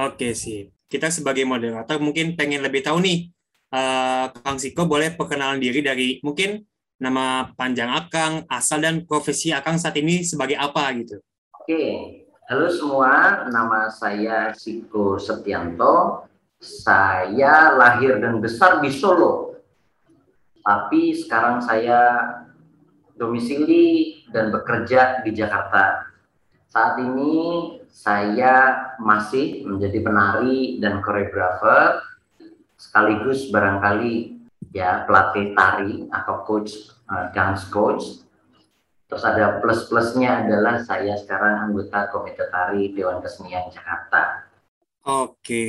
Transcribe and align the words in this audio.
Oke 0.00 0.32
sih. 0.32 0.72
Kita 0.88 1.12
sebagai 1.12 1.44
moderator 1.44 2.00
mungkin 2.00 2.32
pengen 2.32 2.64
lebih 2.64 2.80
tahu 2.80 3.04
nih, 3.04 3.28
uh, 3.68 4.32
Kang 4.32 4.56
Siko 4.56 4.88
boleh 4.88 5.12
perkenalan 5.12 5.60
diri 5.60 5.84
dari 5.84 6.18
mungkin 6.24 6.64
nama 6.96 7.52
panjang 7.52 7.92
Akang, 7.92 8.48
asal 8.48 8.80
dan 8.80 9.04
profesi 9.04 9.52
Akang 9.52 9.76
saat 9.76 9.96
ini 10.00 10.24
sebagai 10.24 10.56
apa 10.56 10.88
gitu. 10.96 11.20
Oke, 11.52 11.84
halo 12.48 12.66
semua, 12.72 13.44
nama 13.52 13.92
saya 13.92 14.56
Siko 14.56 15.20
Setianto. 15.20 16.24
Saya 16.60 17.72
lahir 17.72 18.20
dan 18.20 18.36
besar 18.36 18.84
di 18.84 18.92
Solo, 18.92 19.56
tapi 20.60 21.16
sekarang 21.16 21.64
saya 21.64 22.20
domisili 23.16 24.20
dan 24.28 24.52
bekerja 24.52 25.24
di 25.24 25.32
Jakarta. 25.32 26.09
Saat 26.70 27.02
ini 27.02 27.34
saya 27.90 28.78
masih 29.02 29.66
menjadi 29.66 30.06
penari 30.06 30.78
dan 30.78 31.02
koreografer 31.02 31.98
sekaligus 32.78 33.50
barangkali 33.50 34.38
ya 34.70 35.02
pelatih 35.02 35.50
tari 35.58 36.06
atau 36.14 36.46
coach 36.46 36.94
uh, 37.10 37.26
dance 37.34 37.66
coach. 37.74 38.22
Terus 39.10 39.26
ada 39.26 39.58
plus-plusnya 39.58 40.46
adalah 40.46 40.78
saya 40.86 41.18
sekarang 41.18 41.66
anggota 41.66 42.06
Komite 42.14 42.46
Tari 42.46 42.94
Dewan 42.94 43.18
Kesenian 43.18 43.66
Jakarta. 43.74 44.46
Oke, 45.02 45.66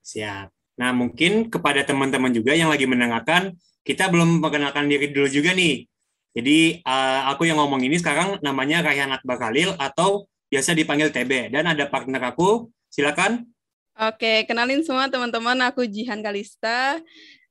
siap. 0.00 0.48
Nah, 0.80 0.96
mungkin 0.96 1.52
kepada 1.52 1.84
teman-teman 1.84 2.32
juga 2.32 2.56
yang 2.56 2.72
lagi 2.72 2.88
mendengarkan, 2.88 3.52
kita 3.84 4.08
belum 4.08 4.40
memperkenalkan 4.40 4.88
diri 4.88 5.12
dulu 5.12 5.28
juga 5.28 5.52
nih. 5.52 5.84
Jadi, 6.32 6.80
uh, 6.80 7.28
aku 7.28 7.44
yang 7.44 7.60
ngomong 7.60 7.84
ini 7.84 8.00
sekarang 8.00 8.40
namanya 8.40 8.80
Rayhan 8.80 9.12
Akbar 9.12 9.36
Khalil 9.36 9.76
atau 9.76 10.24
biasa 10.48 10.72
dipanggil 10.72 11.12
TB. 11.12 11.52
Dan 11.52 11.68
ada 11.68 11.86
partner 11.88 12.32
aku, 12.32 12.72
silakan. 12.88 13.48
Oke, 13.98 14.46
kenalin 14.46 14.82
semua 14.82 15.10
teman-teman, 15.12 15.58
aku 15.64 15.84
Jihan 15.84 16.22
Kalista 16.22 16.98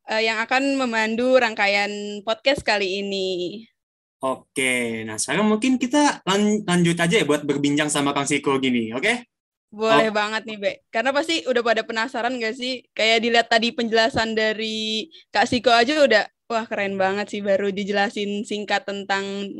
uh, 0.08 0.22
yang 0.22 0.40
akan 0.42 0.80
memandu 0.80 1.36
rangkaian 1.38 2.22
podcast 2.24 2.64
kali 2.64 3.04
ini. 3.04 3.64
Oke, 4.18 5.06
nah 5.06 5.22
sekarang 5.22 5.46
mungkin 5.46 5.78
kita 5.78 6.26
lan 6.26 6.66
lanjut 6.66 6.98
aja 6.98 7.22
ya 7.22 7.26
buat 7.28 7.46
berbincang 7.46 7.86
sama 7.86 8.18
Kang 8.18 8.26
Siko 8.26 8.58
gini, 8.58 8.90
oke? 8.90 9.30
Boleh 9.68 10.10
oh. 10.10 10.16
banget 10.16 10.48
nih, 10.48 10.58
Be. 10.58 10.72
Karena 10.90 11.14
pasti 11.14 11.44
udah 11.46 11.62
pada 11.62 11.84
penasaran 11.84 12.40
gak 12.40 12.56
sih? 12.56 12.82
Kayak 12.96 13.20
dilihat 13.22 13.48
tadi 13.52 13.76
penjelasan 13.76 14.34
dari 14.34 15.12
Kak 15.30 15.46
Siko 15.46 15.70
aja 15.70 16.00
udah, 16.02 16.24
wah 16.48 16.66
keren 16.66 16.96
banget 16.96 17.28
sih 17.30 17.44
baru 17.44 17.70
dijelasin 17.70 18.48
singkat 18.48 18.88
tentang 18.88 19.54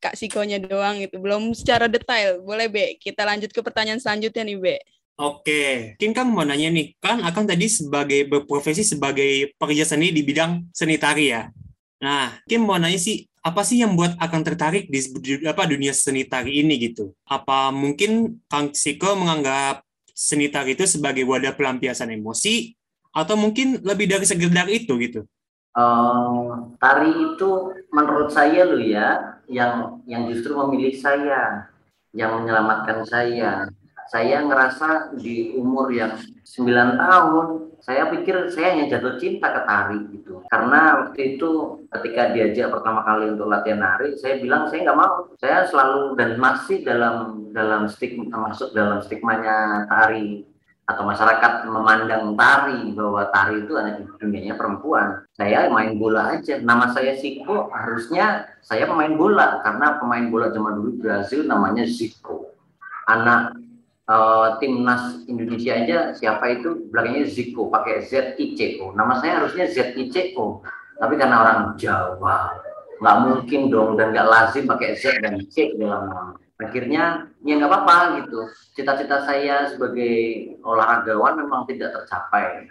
Kak 0.00 0.16
Sikonya 0.16 0.56
doang 0.56 0.96
itu 1.04 1.20
belum 1.20 1.52
secara 1.52 1.84
detail. 1.84 2.40
Boleh 2.40 2.72
Be, 2.72 2.96
kita 2.96 3.28
lanjut 3.28 3.52
ke 3.52 3.60
pertanyaan 3.60 4.00
selanjutnya 4.00 4.42
nih 4.48 4.58
Be. 4.58 4.76
Oke, 5.20 5.94
mungkin 6.00 6.16
Kang 6.16 6.32
mau 6.32 6.48
nanya 6.48 6.72
nih, 6.72 6.96
kan 6.96 7.20
akan 7.20 7.44
tadi 7.44 7.68
sebagai 7.68 8.24
berprofesi 8.24 8.80
sebagai 8.80 9.52
pekerja 9.60 9.84
seni 9.84 10.08
di 10.16 10.24
bidang 10.24 10.72
seni 10.72 10.96
tari 10.96 11.28
ya. 11.28 11.52
Nah, 12.00 12.40
mungkin 12.40 12.60
mau 12.64 12.80
nanya 12.80 12.96
sih, 12.96 13.28
apa 13.44 13.60
sih 13.60 13.84
yang 13.84 13.92
buat 14.00 14.16
akan 14.16 14.40
tertarik 14.40 14.88
di 14.88 15.00
apa 15.44 15.68
dunia 15.68 15.92
seni 15.92 16.24
tari 16.24 16.64
ini 16.64 16.80
gitu? 16.80 17.12
Apa 17.28 17.68
mungkin 17.68 18.40
Kang 18.48 18.72
Siko 18.72 19.12
menganggap 19.12 19.84
seni 20.16 20.48
tari 20.48 20.72
itu 20.72 20.88
sebagai 20.88 21.28
wadah 21.28 21.52
pelampiasan 21.52 22.16
emosi, 22.16 22.72
atau 23.12 23.36
mungkin 23.36 23.84
lebih 23.84 24.08
dari 24.08 24.24
sekedar 24.24 24.72
itu 24.72 24.96
gitu? 25.04 25.28
Uh, 25.70 26.74
tari 26.82 27.14
itu 27.14 27.50
menurut 27.94 28.34
saya 28.34 28.66
loh 28.66 28.82
ya, 28.82 29.38
yang 29.46 30.02
yang 30.06 30.26
justru 30.26 30.54
memilih 30.54 30.94
saya, 30.98 31.70
yang 32.10 32.42
menyelamatkan 32.42 33.06
saya. 33.06 33.70
Saya 34.10 34.42
ngerasa 34.42 35.14
di 35.14 35.54
umur 35.54 35.94
yang 35.94 36.18
9 36.42 36.98
tahun, 36.98 37.46
saya 37.78 38.12
pikir 38.12 38.50
saya 38.52 38.76
hanya 38.76 38.90
jatuh 38.92 39.16
cinta 39.16 39.48
ke 39.54 39.60
tari 39.64 39.98
gitu. 40.12 40.42
Karena 40.52 41.06
waktu 41.06 41.36
itu 41.36 41.80
ketika 41.94 42.34
diajak 42.34 42.68
pertama 42.74 43.06
kali 43.06 43.32
untuk 43.32 43.48
latihan 43.48 43.80
nari, 43.80 44.18
saya 44.20 44.42
bilang 44.42 44.68
saya 44.68 44.84
nggak 44.84 44.98
mau. 44.98 45.30
Saya 45.40 45.64
selalu 45.70 46.18
dan 46.20 46.30
masih 46.36 46.82
dalam 46.84 47.46
dalam 47.56 47.88
stigma 47.88 48.50
masuk 48.50 48.74
dalam 48.76 49.00
stigmanya 49.00 49.86
tari 49.88 50.44
atau 50.90 51.06
masyarakat 51.06 51.70
memandang 51.70 52.34
tari 52.34 52.90
bahwa 52.90 53.22
tari 53.30 53.62
itu 53.62 53.78
hanya 53.78 54.02
dunianya 54.18 54.58
perempuan. 54.58 55.22
Saya 55.38 55.70
main 55.70 55.94
bola 55.94 56.34
aja. 56.34 56.58
Nama 56.58 56.90
saya 56.90 57.14
Siko, 57.14 57.70
harusnya 57.70 58.50
saya 58.58 58.90
pemain 58.90 59.14
bola 59.14 59.62
karena 59.62 60.02
pemain 60.02 60.26
bola 60.26 60.50
zaman 60.50 60.74
dulu 60.82 60.98
Brazil 60.98 61.46
namanya 61.46 61.86
Zico. 61.86 62.50
Anak 63.06 63.54
uh, 64.10 64.58
timnas 64.58 65.22
Indonesia 65.30 65.78
aja 65.78 65.98
siapa 66.18 66.58
itu 66.58 66.90
belakangnya 66.90 67.30
Zico 67.30 67.70
pakai 67.70 68.02
Z 68.02 68.34
I 68.36 68.58
C 68.58 68.82
O. 68.82 68.90
Nama 68.90 69.22
saya 69.22 69.42
harusnya 69.46 69.70
Z 69.70 69.94
I 69.94 70.10
C 70.10 70.34
O. 70.34 70.58
Tapi 70.98 71.14
karena 71.14 71.40
orang 71.40 71.60
Jawa 71.78 72.52
nggak 73.00 73.18
mungkin 73.24 73.72
dong 73.72 73.96
dan 73.96 74.12
nggak 74.12 74.28
lazim 74.28 74.68
pakai 74.68 74.92
Z 74.92 75.24
dan 75.24 75.40
C 75.48 75.72
dalam 75.80 76.12
nama 76.12 76.36
akhirnya 76.60 77.32
ya 77.40 77.52
nggak 77.56 77.72
apa-apa 77.72 77.96
gitu. 78.22 78.40
Cita-cita 78.76 79.24
saya 79.24 79.72
sebagai 79.72 80.56
olahragawan 80.60 81.40
memang 81.40 81.64
tidak 81.64 81.96
tercapai. 81.96 82.68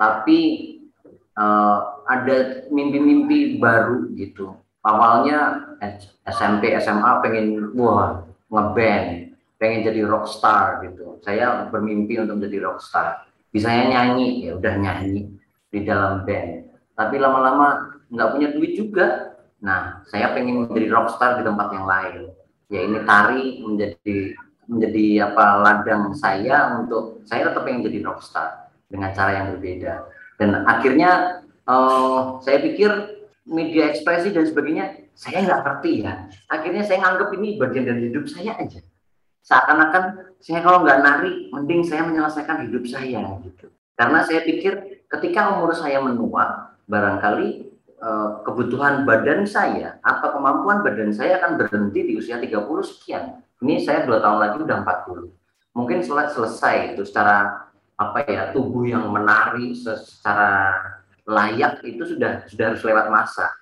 Tapi 0.00 0.38
uh, 1.36 2.00
ada 2.08 2.66
mimpi-mimpi 2.72 3.60
baru 3.60 4.08
gitu. 4.16 4.56
Awalnya 4.80 5.76
SMP 6.24 6.72
SMA 6.80 7.20
pengen 7.20 7.76
wah 7.76 8.24
ngeband 8.48 9.36
pengen 9.60 9.84
jadi 9.84 10.08
rockstar 10.08 10.80
gitu. 10.88 11.20
Saya 11.20 11.68
bermimpi 11.68 12.16
untuk 12.16 12.40
menjadi 12.40 12.64
rockstar. 12.64 13.28
Bisanya 13.52 13.92
nyanyi 13.92 14.48
ya 14.48 14.56
udah 14.56 14.74
nyanyi 14.80 15.28
di 15.68 15.84
dalam 15.84 16.24
band. 16.24 16.72
Tapi 16.96 17.20
lama-lama 17.20 18.00
nggak 18.08 18.30
punya 18.32 18.48
duit 18.56 18.72
juga. 18.72 19.36
Nah 19.60 20.00
saya 20.08 20.32
pengen 20.32 20.64
menjadi 20.64 20.88
rockstar 20.88 21.36
di 21.36 21.44
tempat 21.44 21.68
yang 21.76 21.84
lain 21.84 22.39
ya 22.70 22.80
ini 22.86 22.98
tari 23.02 23.60
menjadi 23.60 24.18
menjadi 24.70 25.06
apa 25.26 25.44
ladang 25.66 26.14
saya 26.14 26.78
untuk 26.78 27.26
saya 27.26 27.50
tetap 27.50 27.66
ingin 27.66 27.90
jadi 27.90 27.98
rockstar 28.06 28.70
dengan 28.86 29.10
cara 29.10 29.42
yang 29.42 29.46
berbeda. 29.58 30.06
Dan 30.38 30.62
akhirnya 30.62 31.42
uh, 31.66 32.38
saya 32.38 32.62
pikir 32.62 32.88
media 33.50 33.90
ekspresi 33.90 34.30
dan 34.30 34.46
sebagainya 34.46 35.10
saya 35.18 35.42
nggak 35.42 35.60
ngerti 35.66 35.92
ya. 36.06 36.30
Akhirnya 36.46 36.86
saya 36.86 37.02
nganggap 37.02 37.34
ini 37.34 37.58
bagian 37.58 37.84
dari 37.84 38.00
hidup 38.08 38.30
saya 38.30 38.54
aja. 38.56 38.80
Seakan-akan 39.42 40.34
saya 40.38 40.62
kalau 40.62 40.86
nggak 40.86 41.02
nari 41.02 41.50
mending 41.50 41.82
saya 41.82 42.06
menyelesaikan 42.06 42.70
hidup 42.70 42.86
saya 42.86 43.42
gitu. 43.42 43.66
Karena 43.98 44.22
saya 44.22 44.46
pikir 44.46 45.04
ketika 45.10 45.58
umur 45.58 45.74
saya 45.74 45.98
menua 45.98 46.78
barangkali 46.86 47.69
Eh, 48.00 48.30
kebutuhan 48.48 49.04
badan 49.04 49.44
saya 49.44 50.00
atau 50.00 50.32
kemampuan 50.32 50.80
badan 50.80 51.12
saya 51.12 51.36
akan 51.36 51.60
berhenti 51.60 52.00
di 52.08 52.12
usia 52.16 52.40
30 52.40 52.80
sekian. 52.80 53.44
Ini 53.60 53.76
saya 53.76 54.08
dua 54.08 54.24
tahun 54.24 54.40
lagi 54.40 54.56
udah 54.64 54.76
40. 54.88 55.28
Mungkin 55.76 56.00
sel 56.00 56.16
selesai 56.32 56.96
itu 56.96 57.04
secara 57.04 57.68
apa 58.00 58.24
ya 58.24 58.56
tubuh 58.56 58.88
yang 58.88 59.04
menari 59.12 59.76
secara 59.76 60.80
layak 61.28 61.84
itu 61.84 62.16
sudah 62.16 62.48
sudah 62.48 62.72
harus 62.72 62.80
lewat 62.80 63.12
masa. 63.12 63.52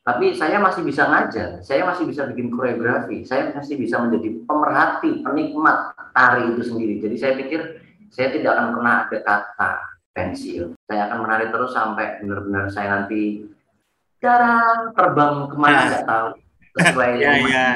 Tapi 0.00 0.32
saya 0.32 0.56
masih 0.64 0.80
bisa 0.80 1.04
ngajar, 1.04 1.60
saya 1.60 1.84
masih 1.84 2.08
bisa 2.08 2.24
bikin 2.32 2.48
koreografi, 2.56 3.20
saya 3.28 3.52
masih 3.52 3.76
bisa 3.76 4.00
menjadi 4.00 4.48
pemerhati, 4.48 5.20
penikmat 5.20 5.92
tari 6.16 6.56
itu 6.56 6.72
sendiri. 6.72 7.04
Jadi 7.04 7.16
saya 7.20 7.32
pikir 7.36 7.84
saya 8.08 8.32
tidak 8.32 8.56
akan 8.56 8.68
pernah 8.80 8.94
ada 9.04 9.18
kata 9.20 9.72
pensiun. 10.16 10.72
Saya 10.88 11.12
akan 11.12 11.18
menari 11.20 11.52
terus 11.52 11.76
sampai 11.76 12.24
benar-benar 12.24 12.72
saya 12.72 12.88
nanti 13.04 13.52
jarang 14.24 14.96
terbang 14.96 15.34
ke 15.52 15.56
mana 15.60 15.78
nggak 15.84 16.02
ya. 16.02 16.08
tahu 16.08 16.28
sesuai 16.74 17.10
ya, 17.20 17.30
ya. 17.44 17.66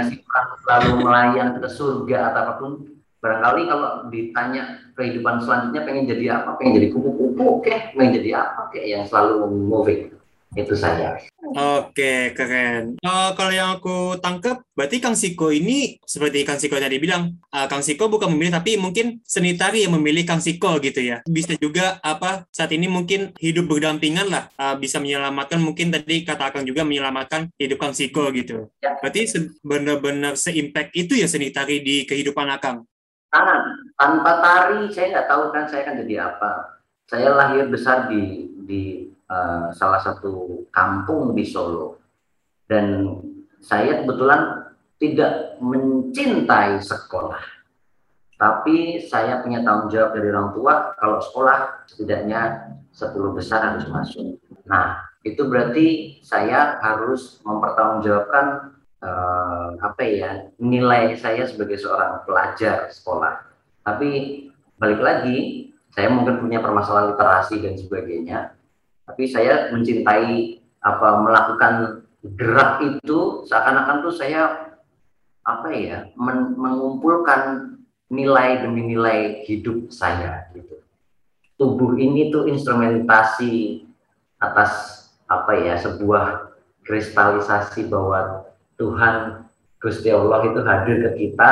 lalu 0.67 0.91
melayang 1.05 1.61
ke 1.61 1.69
surga 1.69 2.33
atau 2.33 2.41
apa 2.43 2.55
pun. 2.59 2.73
Barangkali 3.19 3.67
kalau 3.67 3.91
ditanya 4.15 4.79
kehidupan 4.95 5.43
selanjutnya 5.43 5.83
pengen 5.83 6.07
jadi 6.07 6.25
apa? 6.39 6.55
Pengen 6.55 6.79
jadi 6.79 6.89
kupu-kupu 6.95 7.43
oke 7.59 7.75
pengen 7.99 8.15
jadi 8.23 8.31
apa 8.47 8.71
kayak 8.71 8.87
yang 8.87 9.03
selalu 9.11 9.51
moving 9.51 10.18
itu 10.57 10.73
saja. 10.73 11.21
Oke, 11.53 12.33
keren. 12.33 12.97
Uh, 13.05 13.31
kalau 13.37 13.53
yang 13.53 13.77
aku 13.77 14.17
tangkap, 14.21 14.65
berarti 14.73 15.01
Kang 15.01 15.17
Siko 15.17 15.53
ini 15.53 16.01
seperti 16.05 16.45
Kang 16.45 16.61
Siko 16.61 16.77
tadi 16.77 16.97
bilang, 16.97 17.37
uh, 17.53 17.69
Kang 17.69 17.85
Siko 17.85 18.09
bukan 18.09 18.33
memilih 18.33 18.57
tapi 18.57 18.81
mungkin 18.81 19.21
seni 19.25 19.57
tari 19.57 19.85
yang 19.85 19.97
memilih 19.97 20.25
Kang 20.25 20.41
Siko 20.41 20.81
gitu 20.81 21.01
ya. 21.01 21.21
Bisa 21.29 21.57
juga 21.61 22.01
apa 22.01 22.49
saat 22.49 22.73
ini 22.73 22.89
mungkin 22.89 23.37
hidup 23.37 23.69
berdampingan 23.69 24.29
lah, 24.29 24.49
uh, 24.57 24.77
bisa 24.77 25.01
menyelamatkan 25.01 25.61
mungkin 25.61 25.93
tadi 25.93 26.25
kata 26.25 26.53
Kang 26.53 26.65
juga 26.65 26.85
menyelamatkan 26.85 27.53
hidup 27.61 27.81
Kang 27.81 27.97
Siko 27.97 28.29
gitu. 28.33 28.73
Ya. 28.81 28.97
Berarti 29.01 29.29
benar-benar 29.61 30.37
seimpact 30.37 30.97
itu 30.97 31.17
ya 31.17 31.29
seni 31.29 31.53
tari 31.53 31.81
di 31.85 32.05
kehidupan 32.09 32.49
Akang. 32.49 32.85
Tangan, 33.29 33.93
tanpa 34.01 34.41
tari 34.41 34.89
saya 34.89 35.13
nggak 35.13 35.29
tahu 35.29 35.43
kan 35.53 35.65
saya 35.69 35.85
akan 35.85 36.01
jadi 36.05 36.15
apa. 36.33 36.81
Saya 37.09 37.33
lahir 37.37 37.69
besar 37.73 38.09
di 38.09 38.53
di 38.69 39.09
uh, 39.29 39.71
salah 39.73 40.01
satu 40.01 40.65
kampung 40.73 41.33
di 41.37 41.45
Solo 41.45 42.01
dan 42.69 43.17
saya 43.63 44.05
kebetulan 44.05 44.73
tidak 44.99 45.57
mencintai 45.63 46.83
sekolah 46.83 47.61
Tapi 48.39 49.03
saya 49.03 49.43
punya 49.43 49.67
tanggung 49.67 49.91
jawab 49.91 50.15
dari 50.15 50.31
orang 50.31 50.55
tua 50.55 50.95
kalau 50.95 51.19
sekolah 51.19 51.91
setidaknya 51.91 52.71
10 52.95 53.35
besar 53.35 53.67
harus 53.67 53.91
masuk. 53.91 54.39
Nah, 54.63 55.11
itu 55.27 55.43
berarti 55.43 56.19
saya 56.23 56.79
harus 56.79 57.43
mempertanggungjawabkan 57.43 58.47
uh, 59.03 59.75
apa 59.83 60.03
ya 60.07 60.31
nilai 60.63 61.19
saya 61.19 61.51
sebagai 61.51 61.83
seorang 61.83 62.23
pelajar 62.23 62.91
sekolah. 62.95 63.43
Tapi 63.83 64.11
balik 64.79 65.01
lagi, 65.03 65.39
saya 65.91 66.07
mungkin 66.13 66.39
punya 66.39 66.63
permasalahan 66.63 67.19
literasi 67.19 67.59
dan 67.59 67.75
sebagainya. 67.75 68.58
Tapi 69.09 69.25
saya 69.25 69.73
mencintai 69.73 70.61
apa 70.85 71.09
melakukan 71.25 72.05
gerak 72.37 72.85
itu 72.85 73.43
seakan-akan 73.49 74.05
tuh 74.05 74.15
saya 74.15 74.75
apa 75.49 75.69
ya 75.73 75.99
men 76.21 76.53
mengumpulkan 76.61 77.73
nilai 78.13 78.61
demi 78.61 78.85
nilai 78.85 79.45
hidup 79.49 79.89
saya 79.89 80.49
gitu. 80.53 80.85
Tubuh 81.57 81.97
ini 81.97 82.29
tuh 82.29 82.47
instrumentasi 82.53 83.85
atas 84.39 85.05
apa 85.27 85.57
ya 85.57 85.75
sebuah 85.81 86.55
kristalisasi 86.87 87.89
bahwa 87.91 88.49
Tuhan 88.79 89.45
Gusti 89.79 90.11
Allah 90.11 90.43
itu 90.43 90.61
hadir 90.67 90.97
ke 91.07 91.11
kita 91.23 91.51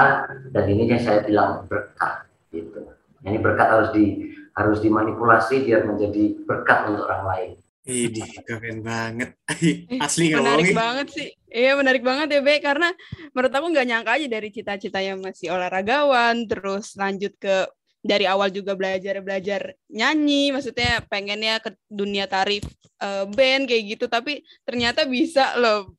dan 0.51 0.65
ini 0.67 0.91
yang 0.91 1.03
saya 1.03 1.23
bilang 1.23 1.67
berkat 1.71 2.27
gitu. 2.51 2.91
Ini 3.23 3.39
berkat 3.43 3.69
harus 3.71 3.91
di 3.95 4.35
harus 4.57 4.81
dimanipulasi 4.81 5.69
biar 5.69 5.85
menjadi 5.85 6.33
berkat 6.49 6.89
untuk 6.89 7.05
orang 7.05 7.25
lain. 7.29 7.51
Ini 7.87 8.43
keren 8.43 8.83
banget. 8.83 9.39
Asli 10.05 10.35
Menarik 10.35 10.75
banget 10.75 11.07
sih. 11.13 11.29
Iya 11.47 11.79
menarik 11.79 12.03
banget 12.05 12.37
ya 12.37 12.41
Be, 12.43 12.59
karena 12.61 12.91
menurut 13.33 13.53
aku 13.55 13.67
nggak 13.73 13.87
nyangka 13.87 14.11
aja 14.19 14.27
dari 14.29 14.49
cita-citanya 14.51 15.15
masih 15.17 15.55
olahragawan, 15.55 16.45
terus 16.51 16.99
lanjut 16.99 17.33
ke 17.39 17.65
dari 18.03 18.29
awal 18.29 18.53
juga 18.53 18.77
belajar 18.77 19.23
belajar 19.25 19.73
nyanyi, 19.89 20.53
maksudnya 20.53 21.01
pengennya 21.07 21.63
ke 21.63 21.73
dunia 21.89 22.29
tarif 22.29 22.67
uh, 23.01 23.25
band 23.31 23.71
kayak 23.71 23.97
gitu, 23.97 24.05
tapi 24.11 24.45
ternyata 24.69 25.09
bisa 25.09 25.57
loh 25.57 25.97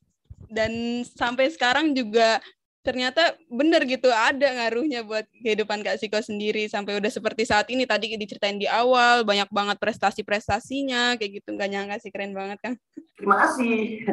dan 0.52 1.04
sampai 1.04 1.50
sekarang 1.50 1.92
juga 1.96 2.38
ternyata 2.88 3.36
bener 3.52 3.84
gitu 3.84 4.08
ada 4.08 4.48
ngaruhnya 4.48 5.04
buat 5.04 5.28
kehidupan 5.44 5.84
Kak 5.84 6.00
Siko 6.00 6.24
sendiri 6.24 6.72
sampai 6.72 6.96
udah 6.96 7.12
seperti 7.12 7.44
saat 7.44 7.68
ini. 7.68 7.84
Tadi 7.84 8.16
diceritain 8.16 8.56
di 8.56 8.64
awal 8.64 9.28
banyak 9.28 9.52
banget 9.52 9.76
prestasi-prestasinya 9.84 11.20
kayak 11.20 11.44
gitu. 11.44 11.52
Nggak 11.52 11.70
nyangka 11.76 11.96
sih 12.00 12.12
keren 12.16 12.32
banget 12.32 12.64
kan 12.64 12.74
terima 13.20 13.44
kasih. 13.44 14.08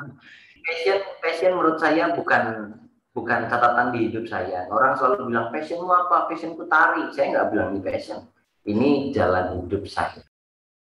Passion 0.70 1.00
passion 1.24 1.52
menurut 1.56 1.80
saya 1.80 2.12
bukan 2.14 2.76
bukan 3.16 3.48
catatan 3.50 3.90
di 3.90 4.12
hidup 4.12 4.28
saya. 4.30 4.68
Orang 4.70 4.94
selalu 4.94 5.32
bilang 5.32 5.48
passionmu 5.50 5.88
apa? 5.88 6.30
Passionku 6.30 6.68
tari. 6.70 7.10
Saya 7.16 7.34
nggak 7.34 7.48
bilang 7.50 7.68
ini 7.74 7.80
passion. 7.82 8.28
Ini 8.68 9.10
jalan 9.10 9.64
hidup 9.66 9.88
saya 9.88 10.29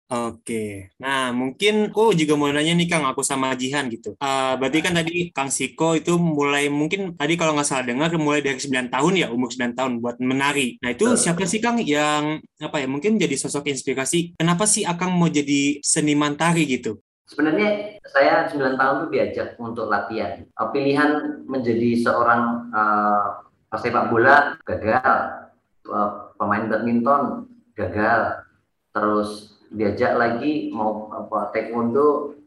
Oke, 0.07 0.95
nah 0.95 1.36
mungkin 1.36 1.92
aku 1.92 2.15
juga 2.15 2.39
mau 2.39 2.48
nanya 2.48 2.80
nih 2.80 2.88
Kang, 2.88 3.04
aku 3.04 3.19
sama 3.27 3.51
Jihan 3.59 3.92
gitu. 3.92 4.15
Uh, 4.24 4.56
berarti 4.56 4.80
kan 4.80 4.95
tadi 4.95 5.36
Kang 5.36 5.51
Siko 5.51 6.00
itu 6.00 6.15
mulai 6.15 6.71
mungkin 6.71 7.12
tadi 7.19 7.36
kalau 7.36 7.51
nggak 7.51 7.68
salah 7.68 7.83
dengar 7.83 8.15
mulai 8.15 8.39
dari 8.39 8.56
9 8.56 8.88
tahun 8.88 9.13
ya, 9.19 9.27
umur 9.27 9.51
9 9.51 9.75
tahun 9.75 10.00
buat 10.00 10.24
menari. 10.24 10.80
Nah 10.80 10.95
itu 10.95 11.12
siapa 11.19 11.44
sih 11.44 11.59
Kang 11.59 11.83
yang 11.83 12.39
apa 12.39 12.80
ya 12.80 12.88
mungkin 12.88 13.19
jadi 13.19 13.36
sosok 13.36 13.68
inspirasi? 13.68 14.39
Kenapa 14.39 14.63
sih 14.63 14.88
Akang 14.88 15.12
mau 15.12 15.27
jadi 15.27 15.83
seniman 15.83 16.39
tari 16.39 16.63
gitu? 16.63 17.04
Sebenarnya 17.27 18.00
saya 18.07 18.48
9 18.48 18.80
tahun 18.80 18.95
tuh 19.04 19.09
diajak 19.12 19.59
untuk 19.59 19.92
latihan. 19.92 20.39
Eh, 20.39 20.69
pilihan 20.71 21.44
menjadi 21.51 22.00
seorang 22.00 22.71
uh, 22.71 23.44
sepak 23.75 24.07
bola 24.07 24.56
gagal, 24.63 25.51
uh, 25.92 26.31
pemain 26.39 26.71
badminton 26.71 27.51
gagal, 27.75 28.48
terus 28.95 29.56
diajak 29.72 30.16
lagi 30.16 30.72
mau 30.72 31.12
apa 31.12 31.52
taekwondo 31.52 32.38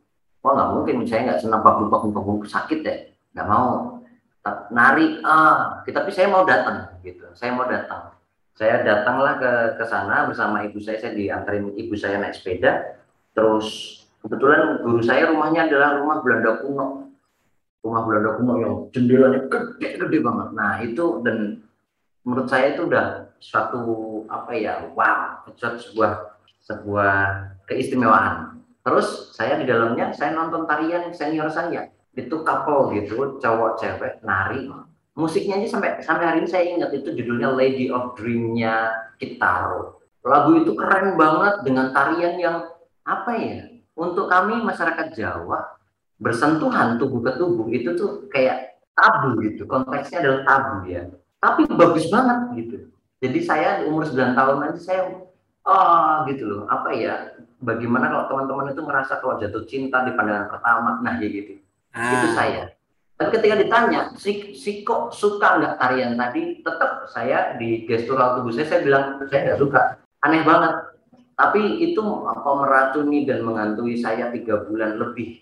wah 0.40 0.52
nggak 0.56 0.70
mungkin 0.72 0.96
saya 1.04 1.32
nggak 1.32 1.40
senang 1.44 1.60
pak 1.60 1.76
pak 1.88 2.00
pak 2.00 2.48
sakit 2.48 2.80
ya. 2.84 2.96
Nggak 3.36 3.48
mau. 3.48 4.00
Nari 4.72 5.20
ah 5.20 5.84
tapi 5.84 6.10
saya 6.10 6.32
mau 6.32 6.48
datang 6.48 6.96
gitu. 7.04 7.28
Saya 7.36 7.52
mau 7.52 7.68
datang. 7.68 8.16
Saya 8.56 8.84
datanglah 8.84 9.36
ke 9.40 9.52
ke 9.80 9.84
sana 9.88 10.28
bersama 10.28 10.64
ibu 10.64 10.80
saya 10.80 11.00
saya 11.00 11.12
diantarin 11.16 11.76
ibu 11.76 11.92
saya 11.96 12.20
naik 12.20 12.36
sepeda. 12.36 12.96
Terus 13.36 14.00
kebetulan 14.24 14.80
guru 14.80 15.00
saya 15.04 15.28
rumahnya 15.28 15.68
adalah 15.68 16.00
rumah 16.00 16.24
Belanda 16.24 16.60
kuno. 16.64 16.86
Rumah 17.84 18.02
Belanda 18.04 18.30
kuno 18.40 18.52
yang 18.60 18.74
jendelanya 18.92 19.40
gede-gede 19.48 20.18
banget. 20.24 20.48
Nah 20.56 20.72
itu 20.80 21.04
dan 21.24 21.60
menurut 22.24 22.48
saya 22.48 22.76
itu 22.76 22.88
udah 22.88 23.32
suatu 23.40 23.80
apa 24.28 24.52
ya 24.52 24.92
wow 24.92 25.40
sebuah 25.56 26.39
sebuah 26.64 27.16
keistimewaan. 27.68 28.62
Terus 28.80 29.32
saya 29.36 29.60
di 29.60 29.68
dalamnya 29.68 30.12
saya 30.16 30.32
nonton 30.32 30.64
tarian 30.64 31.12
senior 31.12 31.52
saya 31.52 31.92
itu 32.16 32.42
couple 32.42 32.90
gitu 32.96 33.38
cowok 33.38 33.78
cewek 33.78 34.18
nari 34.26 34.66
musiknya 35.20 35.60
aja 35.60 35.68
sampai 35.76 35.90
sampai 36.00 36.24
hari 36.24 36.38
ini 36.42 36.48
saya 36.48 36.64
ingat 36.64 36.90
itu 36.96 37.12
judulnya 37.12 37.52
Lady 37.52 37.92
of 37.92 38.16
Dream-nya 38.16 38.94
Kitaro. 39.20 40.00
Lagu 40.24 40.56
itu 40.56 40.72
keren 40.72 41.20
banget 41.20 41.64
dengan 41.64 41.92
tarian 41.92 42.40
yang 42.40 42.56
apa 43.04 43.32
ya? 43.36 43.68
Untuk 43.96 44.32
kami 44.32 44.64
masyarakat 44.64 45.12
Jawa 45.12 45.76
bersentuhan 46.20 46.96
tubuh 46.96 47.20
ke 47.20 47.36
tubuh 47.36 47.68
itu 47.68 47.92
tuh 47.96 48.28
kayak 48.32 48.80
tabu 48.96 49.40
gitu. 49.44 49.68
Konteksnya 49.68 50.24
adalah 50.24 50.40
tabu 50.48 50.88
ya. 50.88 51.08
Tapi 51.40 51.68
bagus 51.68 52.08
banget 52.08 52.38
gitu. 52.56 52.76
Jadi 53.20 53.38
saya 53.44 53.84
umur 53.84 54.08
9 54.08 54.32
tahun 54.36 54.56
nanti 54.60 54.80
saya 54.80 55.28
oh 55.66 56.24
gitu 56.28 56.44
loh. 56.46 56.62
Apa 56.68 56.92
ya? 56.94 57.34
Bagaimana 57.60 58.08
kalau 58.08 58.24
teman-teman 58.32 58.72
itu 58.72 58.82
merasa 58.84 59.20
kalau 59.20 59.36
jatuh 59.36 59.68
cinta 59.68 60.00
di 60.08 60.16
pandangan 60.16 60.48
pertama? 60.48 60.90
Nah 61.04 61.20
ya 61.20 61.28
gitu. 61.28 61.60
Ah. 61.90 62.22
itu 62.22 62.28
saya. 62.32 62.62
Tapi 63.20 63.36
ketika 63.36 63.56
ditanya 63.60 64.00
si, 64.16 64.56
si 64.56 64.80
kok 64.80 65.12
suka 65.12 65.60
nggak 65.60 65.76
tarian 65.76 66.16
tadi? 66.16 66.64
Tetap 66.64 67.04
saya 67.12 67.58
di 67.60 67.84
gestural 67.84 68.40
tubuh 68.40 68.48
saya 68.48 68.64
saya 68.64 68.80
bilang 68.80 69.20
saya 69.28 69.40
nggak 69.44 69.60
suka. 69.60 69.82
Aneh 70.24 70.40
banget. 70.40 70.72
Tapi 71.36 71.84
itu 71.84 72.00
apa 72.24 72.50
meracuni 72.64 73.28
dan 73.28 73.44
menghantui 73.44 74.00
saya 74.00 74.32
tiga 74.32 74.64
bulan 74.64 74.96
lebih. 74.96 75.40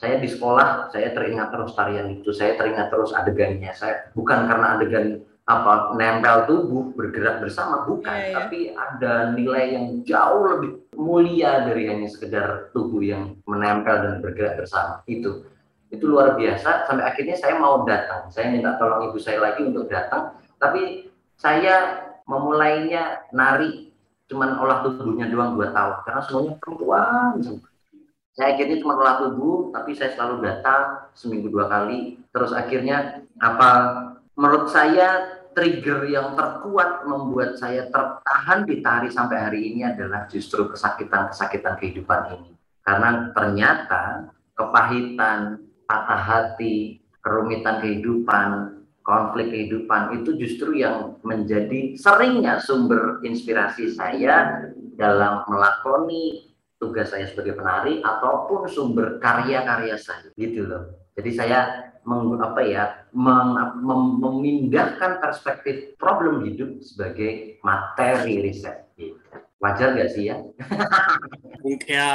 Saya 0.00 0.16
di 0.16 0.28
sekolah 0.32 0.88
saya 0.92 1.12
teringat 1.12 1.52
terus 1.52 1.76
tarian 1.76 2.08
itu. 2.08 2.32
Saya 2.32 2.56
teringat 2.56 2.88
terus 2.88 3.12
adegannya. 3.12 3.72
Saya 3.76 4.08
bukan 4.16 4.48
karena 4.48 4.66
adegan 4.80 5.06
apa 5.44 5.92
nempel 6.00 6.48
tubuh 6.48 6.96
bergerak 6.96 7.44
bersama 7.44 7.84
bukan. 7.84 8.08
Yeah, 8.08 8.24
yeah. 8.24 8.36
tapi 8.40 8.58
ada 8.72 9.12
nilai 9.36 9.64
yang 9.76 9.86
jauh 10.08 10.42
lebih 10.56 10.70
mulia 10.96 11.68
dari 11.68 11.84
hanya 11.92 12.08
sekedar 12.08 12.72
tubuh 12.72 13.04
yang 13.04 13.36
menempel 13.44 13.92
dan 13.92 14.14
bergerak 14.24 14.64
bersama. 14.64 15.04
Itu. 15.04 15.44
Itu 15.92 16.08
luar 16.08 16.40
biasa. 16.40 16.88
Sampai 16.88 17.04
akhirnya 17.04 17.36
saya 17.36 17.60
mau 17.60 17.84
datang. 17.84 18.32
Saya 18.32 18.48
minta 18.48 18.80
tolong 18.80 19.12
ibu 19.12 19.20
saya 19.20 19.38
lagi 19.44 19.68
untuk 19.68 19.84
datang. 19.92 20.40
Tapi 20.56 21.12
saya 21.36 22.08
memulainya 22.24 23.28
nari. 23.36 23.92
Cuman 24.24 24.56
olah 24.56 24.80
tubuhnya 24.80 25.28
doang 25.28 25.60
dua 25.60 25.76
tahun. 25.76 26.08
Karena 26.08 26.20
semuanya 26.24 26.52
perempuan 26.56 27.36
saya 28.34 28.58
akhirnya 28.58 28.82
cuma 28.82 28.98
olah 28.98 29.22
tubuh 29.22 29.70
tapi 29.70 29.94
saya 29.94 30.10
selalu 30.18 30.42
datang 30.42 31.06
seminggu 31.14 31.54
dua 31.54 31.70
kali. 31.70 32.18
Terus 32.34 32.50
akhirnya 32.50 33.22
apa 33.38 33.70
menurut 34.34 34.70
saya 34.70 35.40
trigger 35.54 36.10
yang 36.10 36.34
terkuat 36.34 37.06
membuat 37.06 37.54
saya 37.54 37.86
tertahan 37.88 38.66
di 38.66 38.82
tari 38.82 39.08
sampai 39.08 39.38
hari 39.38 39.60
ini 39.70 39.86
adalah 39.86 40.26
justru 40.26 40.66
kesakitan-kesakitan 40.66 41.78
kehidupan 41.78 42.20
ini. 42.34 42.52
Karena 42.82 43.30
ternyata 43.32 44.34
kepahitan, 44.58 45.62
patah 45.86 46.20
hati, 46.20 47.00
kerumitan 47.22 47.80
kehidupan, 47.80 48.82
konflik 49.06 49.54
kehidupan 49.54 50.20
itu 50.20 50.36
justru 50.36 50.82
yang 50.82 51.16
menjadi 51.22 51.94
seringnya 51.96 52.58
sumber 52.58 53.22
inspirasi 53.22 53.94
saya 53.94 54.68
dalam 54.98 55.46
melakoni 55.46 56.50
tugas 56.82 57.14
saya 57.14 57.30
sebagai 57.30 57.56
penari 57.56 58.02
ataupun 58.04 58.68
sumber 58.68 59.16
karya-karya 59.22 59.96
saya 59.96 60.28
gitu 60.36 60.66
loh. 60.66 60.92
Jadi 61.14 61.30
saya 61.32 61.93
meng, 62.04 62.36
apa 62.40 62.60
ya 62.64 62.84
meng, 63.12 63.56
mem, 63.80 64.02
memindahkan 64.20 65.20
perspektif 65.20 65.96
problem 66.00 66.44
hidup 66.44 66.80
sebagai 66.80 67.60
materi 67.64 68.44
riset. 68.44 68.84
Wajar 69.58 69.96
nggak 69.96 70.10
sih 70.12 70.28
ya? 70.28 70.36
ya 71.96 72.10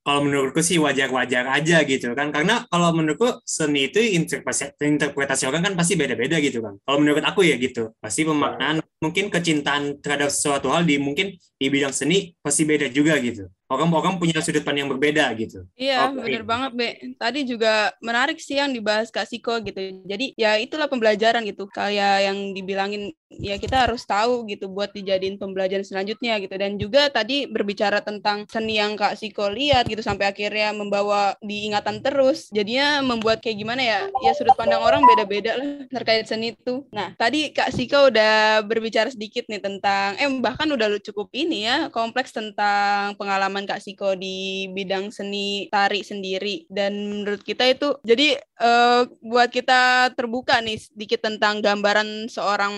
kalau 0.00 0.20
menurutku 0.24 0.64
sih 0.64 0.80
wajar-wajar 0.80 1.44
aja 1.52 1.84
gitu 1.84 2.16
kan. 2.16 2.32
Karena 2.32 2.64
kalau 2.72 2.96
menurutku 2.96 3.44
seni 3.44 3.92
itu 3.92 4.00
interpretasi, 4.00 4.72
interpretasi 4.80 5.44
orang 5.44 5.68
kan 5.68 5.74
pasti 5.76 6.00
beda-beda 6.00 6.40
gitu 6.40 6.64
kan. 6.64 6.80
Kalau 6.80 6.98
menurut 7.04 7.20
aku 7.20 7.44
ya 7.44 7.60
gitu. 7.60 7.92
Pasti 8.00 8.24
pemaknaan 8.24 8.80
mungkin 9.04 9.28
kecintaan 9.28 10.00
terhadap 10.00 10.32
suatu 10.32 10.72
hal 10.72 10.88
di 10.88 10.96
mungkin 10.96 11.36
di 11.36 11.66
bidang 11.68 11.92
seni 11.92 12.32
pasti 12.40 12.64
beda 12.64 12.88
juga 12.88 13.20
gitu 13.20 13.52
orang-orang 13.74 14.16
punya 14.16 14.38
sudut 14.38 14.62
pandang 14.62 14.86
yang 14.86 14.92
berbeda 14.94 15.24
gitu. 15.34 15.66
Iya, 15.74 16.10
okay. 16.10 16.22
benar 16.22 16.44
banget, 16.46 16.70
Be. 16.74 16.88
Tadi 17.18 17.40
juga 17.44 17.90
menarik 17.98 18.38
sih 18.38 18.56
yang 18.56 18.70
dibahas 18.70 19.10
Kak 19.10 19.26
Siko 19.26 19.58
gitu. 19.60 20.04
Jadi 20.06 20.34
ya 20.38 20.56
itulah 20.56 20.86
pembelajaran 20.86 21.42
gitu. 21.44 21.66
Kayak 21.68 22.30
yang 22.30 22.54
dibilangin 22.54 23.10
ya 23.40 23.56
kita 23.58 23.88
harus 23.88 24.02
tahu 24.04 24.46
gitu 24.50 24.70
buat 24.70 24.90
dijadiin 24.92 25.36
pembelajaran 25.38 25.86
selanjutnya 25.86 26.38
gitu. 26.42 26.54
Dan 26.54 26.76
juga 26.76 27.08
tadi 27.10 27.46
berbicara 27.48 28.00
tentang 28.00 28.46
seni 28.50 28.78
yang 28.78 28.94
Kak 28.94 29.18
Siko 29.18 29.50
lihat 29.50 29.86
gitu 29.90 30.00
sampai 30.00 30.30
akhirnya 30.30 30.74
membawa 30.74 31.34
diingatan 31.42 32.00
terus 32.04 32.48
jadinya 32.50 33.00
membuat 33.02 33.40
kayak 33.40 33.58
gimana 33.58 33.82
ya? 33.82 34.00
Ya 34.22 34.32
sudut 34.36 34.54
pandang 34.54 34.82
orang 34.82 35.02
beda-beda 35.04 35.56
lah 35.58 35.86
terkait 35.90 36.26
seni 36.26 36.54
itu. 36.54 36.86
Nah 36.94 37.12
tadi 37.18 37.50
Kak 37.50 37.74
Siko 37.74 38.10
udah 38.12 38.62
berbicara 38.62 39.10
sedikit 39.10 39.46
nih 39.50 39.62
tentang 39.62 40.16
eh 40.18 40.30
bahkan 40.38 40.68
udah 40.70 40.96
cukup 41.00 41.30
ini 41.34 41.66
ya 41.66 41.88
kompleks 41.90 42.32
tentang 42.32 43.14
pengalaman 43.18 43.66
Kak 43.66 43.82
Siko 43.82 44.14
di 44.14 44.68
bidang 44.70 45.10
seni 45.10 45.66
tari 45.68 46.00
sendiri. 46.04 46.66
Dan 46.70 47.22
menurut 47.22 47.42
kita 47.42 47.66
itu 47.68 47.96
jadi 48.02 48.38
uh, 48.60 49.08
buat 49.22 49.50
kita 49.50 50.12
terbuka 50.14 50.60
nih 50.60 50.78
sedikit 50.78 51.24
tentang 51.24 51.64
gambaran 51.64 52.28
seorang 52.28 52.74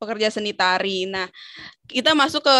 pekerja 0.00 0.32
seni 0.32 0.52
tari. 0.56 1.06
Nah, 1.06 1.28
kita 1.90 2.14
masuk 2.14 2.46
ke 2.46 2.58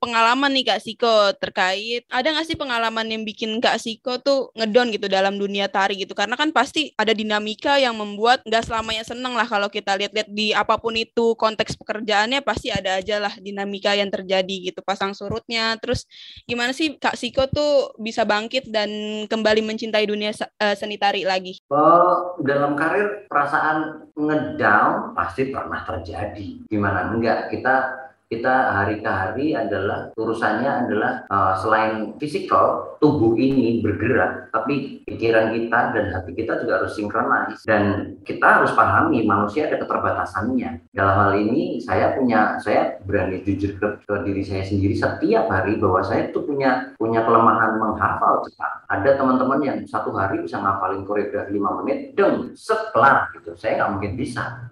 pengalaman 0.00 0.48
nih 0.56 0.72
Kak 0.72 0.80
Siko 0.80 1.36
terkait 1.36 2.08
ada 2.08 2.32
nggak 2.32 2.48
sih 2.48 2.56
pengalaman 2.56 3.04
yang 3.12 3.22
bikin 3.28 3.60
Kak 3.60 3.76
Siko 3.76 4.16
tuh 4.24 4.48
ngedon 4.56 4.88
gitu 4.96 5.06
dalam 5.06 5.36
dunia 5.36 5.68
tari 5.68 6.00
gitu 6.00 6.16
karena 6.16 6.34
kan 6.34 6.48
pasti 6.50 6.96
ada 6.96 7.12
dinamika 7.12 7.76
yang 7.76 7.92
membuat 7.92 8.40
nggak 8.48 8.64
selamanya 8.64 9.04
seneng 9.04 9.36
lah 9.36 9.44
kalau 9.44 9.68
kita 9.68 10.00
lihat-lihat 10.00 10.28
di 10.32 10.56
apa 10.56 10.80
pun 10.80 10.96
itu 10.96 11.36
konteks 11.36 11.76
pekerjaannya 11.76 12.40
pasti 12.40 12.72
ada 12.72 12.98
aja 12.98 13.20
lah 13.20 13.36
dinamika 13.36 13.92
yang 13.92 14.08
terjadi 14.08 14.72
gitu 14.72 14.80
pasang 14.80 15.12
surutnya 15.12 15.76
terus 15.76 16.08
gimana 16.48 16.72
sih 16.72 16.96
Kak 16.96 17.20
Siko 17.20 17.52
tuh 17.52 17.92
bisa 18.00 18.24
bangkit 18.24 18.72
dan 18.72 18.88
kembali 19.28 19.60
mencintai 19.60 20.08
dunia 20.08 20.32
uh, 20.32 20.72
seni 20.72 20.96
tari 20.96 21.28
lagi? 21.28 21.60
Oh 21.68 22.32
dalam 22.40 22.72
karir 22.80 23.28
perasaan 23.28 24.08
ngedown 24.16 25.12
pasti 25.12 25.52
pernah 25.52 25.84
terjadi 25.84 26.59
gimana? 26.68 27.14
Enggak. 27.14 27.48
Kita 27.48 28.00
kita 28.30 28.54
hari 28.70 29.02
ke 29.02 29.10
hari 29.10 29.46
adalah 29.58 30.14
urusannya 30.14 30.86
adalah 30.86 31.26
uh, 31.26 31.58
selain 31.58 32.14
fisikal 32.14 32.94
tubuh 33.02 33.34
ini 33.34 33.82
bergerak 33.82 34.50
tapi 34.54 35.02
pikiran 35.02 35.50
kita 35.50 35.90
dan 35.90 36.04
hati 36.14 36.38
kita 36.38 36.62
juga 36.62 36.78
harus 36.78 36.94
sinkronis. 36.94 37.58
Dan 37.66 38.14
kita 38.22 38.62
harus 38.62 38.70
pahami 38.78 39.26
manusia 39.26 39.66
ada 39.66 39.82
keterbatasannya. 39.82 40.94
Dalam 40.94 41.16
hal 41.26 41.32
ini 41.42 41.82
saya 41.82 42.14
punya 42.14 42.54
saya 42.62 43.02
berani 43.02 43.42
jujur 43.42 43.74
ke, 43.82 43.88
ke 44.06 44.14
diri 44.22 44.46
saya 44.46 44.62
sendiri. 44.62 44.94
Setiap 44.94 45.50
hari 45.50 45.82
bahwa 45.82 45.98
saya 46.06 46.30
tuh 46.30 46.46
punya 46.46 46.94
punya 47.02 47.26
kelemahan 47.26 47.82
menghafal 47.82 48.46
cepat. 48.46 48.86
Ada 48.94 49.18
teman-teman 49.18 49.58
yang 49.58 49.78
satu 49.90 50.14
hari 50.14 50.38
bisa 50.38 50.62
ngapalin 50.62 51.02
koreografi 51.02 51.50
lima 51.50 51.82
menit 51.82 52.14
deng 52.14 52.54
sekelar 52.54 53.30
gitu. 53.34 53.58
Saya 53.58 53.82
nggak 53.82 53.90
mungkin 53.98 54.12
bisa 54.14 54.70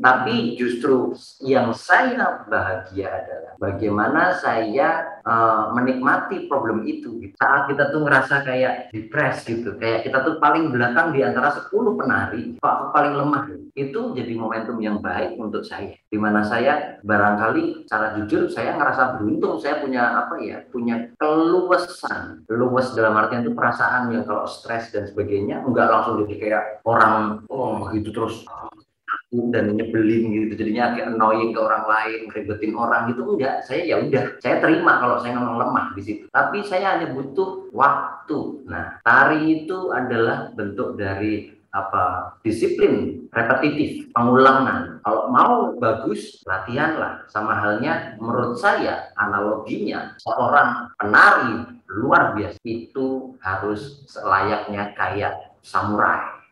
tapi 0.00 0.56
justru 0.56 1.12
yang 1.44 1.76
saya 1.76 2.48
bahagia 2.48 3.08
adalah 3.12 3.52
bagaimana 3.60 4.32
saya 4.40 5.20
uh, 5.28 5.76
menikmati 5.76 6.48
problem 6.48 6.88
itu. 6.88 7.20
Saat 7.36 7.68
kita 7.68 7.92
tuh 7.92 8.08
ngerasa 8.08 8.42
kayak 8.42 8.88
depres 8.90 9.44
gitu, 9.44 9.76
kayak 9.76 10.08
kita 10.08 10.24
tuh 10.24 10.40
paling 10.40 10.72
belakang 10.72 11.12
di 11.12 11.20
antara 11.20 11.52
10 11.52 11.68
penari, 12.00 12.56
kok 12.56 12.96
paling 12.96 13.14
lemah. 13.14 13.44
Itu 13.76 14.16
jadi 14.16 14.32
momentum 14.34 14.80
yang 14.80 15.04
baik 15.04 15.36
untuk 15.36 15.62
saya. 15.62 15.92
Di 16.08 16.16
mana 16.16 16.42
saya 16.42 16.98
barangkali 17.04 17.84
cara 17.84 18.16
jujur 18.16 18.48
saya 18.48 18.74
ngerasa 18.80 19.20
beruntung 19.20 19.60
saya 19.60 19.84
punya 19.84 20.16
apa 20.26 20.40
ya, 20.40 20.64
punya 20.72 21.12
keluasan. 21.20 22.48
Luas 22.48 22.96
dalam 22.96 23.14
artian 23.20 23.44
itu 23.44 23.52
perasaan 23.52 24.08
yang 24.10 24.24
kalau 24.24 24.48
stres 24.48 24.90
dan 24.90 25.04
sebagainya 25.04 25.60
enggak 25.62 25.92
langsung 25.92 26.24
jadi 26.24 26.34
kayak 26.40 26.64
orang 26.88 27.44
oh 27.52 27.88
gitu 27.92 28.10
terus 28.10 28.42
dan 29.30 29.78
nyebelin 29.78 30.34
gitu. 30.34 30.58
Jadinya 30.58 30.94
kayak 30.98 31.14
annoying 31.14 31.54
ke 31.54 31.60
orang 31.62 31.86
lain 31.86 32.20
ribetin 32.34 32.74
orang 32.74 33.14
gitu. 33.14 33.22
Enggak 33.22 33.62
saya 33.62 33.82
ya 33.86 33.96
udah. 34.02 34.24
Saya 34.42 34.58
terima 34.58 34.98
kalau 34.98 35.16
saya 35.22 35.38
memang 35.38 35.56
lemah 35.62 35.86
di 35.94 36.02
situ. 36.02 36.24
Tapi 36.34 36.66
saya 36.66 36.98
hanya 36.98 37.14
butuh 37.14 37.70
waktu. 37.70 38.66
Nah 38.66 38.98
tari 39.06 39.62
itu 39.62 39.94
adalah 39.94 40.50
bentuk 40.54 40.98
dari 40.98 41.54
apa 41.70 42.34
disiplin 42.42 43.22
repetitif 43.30 44.10
pengulangan. 44.10 44.98
Kalau 45.06 45.30
mau 45.30 45.54
bagus 45.78 46.42
latihan 46.42 46.98
lah 46.98 47.12
sama 47.30 47.54
halnya 47.54 48.18
menurut 48.18 48.58
saya 48.58 49.14
analoginya 49.14 50.18
seorang 50.18 50.90
penari 50.98 51.78
luar 51.86 52.34
biasa. 52.34 52.58
Itu 52.66 53.38
harus 53.38 54.02
selayaknya 54.10 54.90
kayak 54.98 55.54
samurai. 55.62 56.42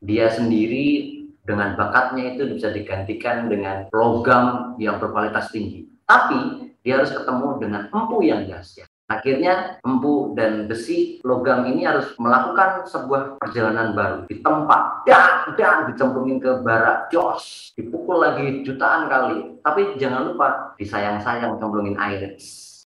Dia 0.00 0.32
sendiri 0.32 1.15
dengan 1.46 1.78
bakatnya 1.78 2.34
itu 2.34 2.50
bisa 2.50 2.74
digantikan 2.74 3.46
dengan 3.46 3.86
logam 3.94 4.74
yang 4.82 4.98
berkualitas 4.98 5.54
tinggi. 5.54 5.86
Tapi 6.04 6.74
dia 6.82 6.98
harus 6.98 7.14
ketemu 7.14 7.48
dengan 7.62 7.82
empu 7.94 8.26
yang 8.26 8.50
dahsyat. 8.50 8.90
Akhirnya 9.06 9.78
empu 9.86 10.34
dan 10.34 10.66
besi 10.66 11.22
logam 11.22 11.62
ini 11.70 11.86
harus 11.86 12.10
melakukan 12.18 12.90
sebuah 12.90 13.38
perjalanan 13.38 13.94
baru 13.94 14.26
di 14.26 14.42
tempat 14.42 15.06
dan 15.06 15.54
dan 15.54 15.86
dicemplungin 15.86 16.42
ke 16.42 16.66
barat 16.66 17.06
jos 17.14 17.70
dipukul 17.78 18.18
lagi 18.18 18.66
jutaan 18.66 19.06
kali 19.06 19.62
tapi 19.62 19.94
jangan 20.02 20.34
lupa 20.34 20.74
disayang-sayang 20.74 21.54
cemplungin 21.54 21.94
air 22.02 22.34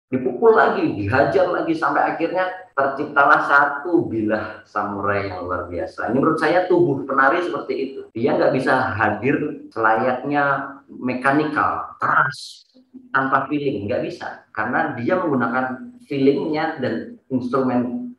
dipukul 0.06 0.54
lagi, 0.54 0.94
dihajar 0.94 1.50
lagi 1.50 1.74
sampai 1.74 2.14
akhirnya 2.14 2.46
terciptalah 2.78 3.42
satu 3.50 4.06
bilah 4.06 4.62
samurai 4.62 5.26
yang 5.26 5.42
luar 5.42 5.66
biasa. 5.66 6.12
Ini 6.12 6.16
menurut 6.22 6.38
saya 6.38 6.70
tubuh 6.70 7.02
penari 7.02 7.42
seperti 7.42 7.74
itu. 7.74 8.00
Dia 8.14 8.38
nggak 8.38 8.54
bisa 8.54 8.94
hadir 8.94 9.66
selayaknya 9.74 10.76
mekanikal, 10.86 11.98
keras, 11.98 12.62
tanpa 13.10 13.50
feeling, 13.50 13.90
nggak 13.90 14.06
bisa. 14.06 14.46
Karena 14.54 14.94
dia 14.94 15.18
menggunakan 15.18 15.98
feelingnya 16.06 16.78
dan 16.78 17.18
instrumen 17.26 18.14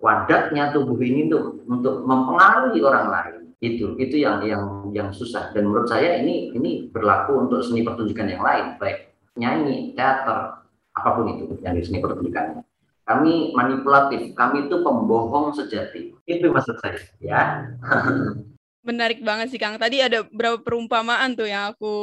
wadatnya 0.00 0.72
tubuh 0.72 0.96
ini 1.00 1.28
tuh 1.28 1.64
untuk 1.68 2.04
mempengaruhi 2.04 2.80
orang 2.80 3.08
lain 3.08 3.36
itu 3.60 3.92
itu 4.00 4.24
yang 4.24 4.40
yang 4.40 4.88
yang 4.96 5.08
susah 5.12 5.52
dan 5.52 5.68
menurut 5.68 5.84
saya 5.84 6.16
ini 6.24 6.48
ini 6.56 6.88
berlaku 6.88 7.44
untuk 7.44 7.60
seni 7.60 7.84
pertunjukan 7.84 8.32
yang 8.32 8.40
lain 8.40 8.80
baik 8.80 9.12
nyanyi 9.36 9.92
teater 9.92 10.64
apa 11.00 11.16
pun 11.16 11.32
itu 11.32 11.56
yang 11.64 11.72
di 11.72 11.82
sini 11.82 12.04
pertunjukannya. 12.04 12.60
Kami 13.08 13.56
manipulatif, 13.56 14.36
kami 14.36 14.70
itu 14.70 14.76
pembohong 14.84 15.56
sejati. 15.56 16.14
Itu 16.28 16.52
maksud 16.52 16.78
saya, 16.78 17.00
ya. 17.18 17.66
Menarik 18.86 19.24
banget 19.24 19.50
sih 19.50 19.58
Kang. 19.60 19.80
Tadi 19.80 19.98
ada 19.98 20.22
beberapa 20.24 20.60
perumpamaan 20.62 21.34
tuh 21.34 21.48
yang 21.48 21.74
aku 21.74 21.96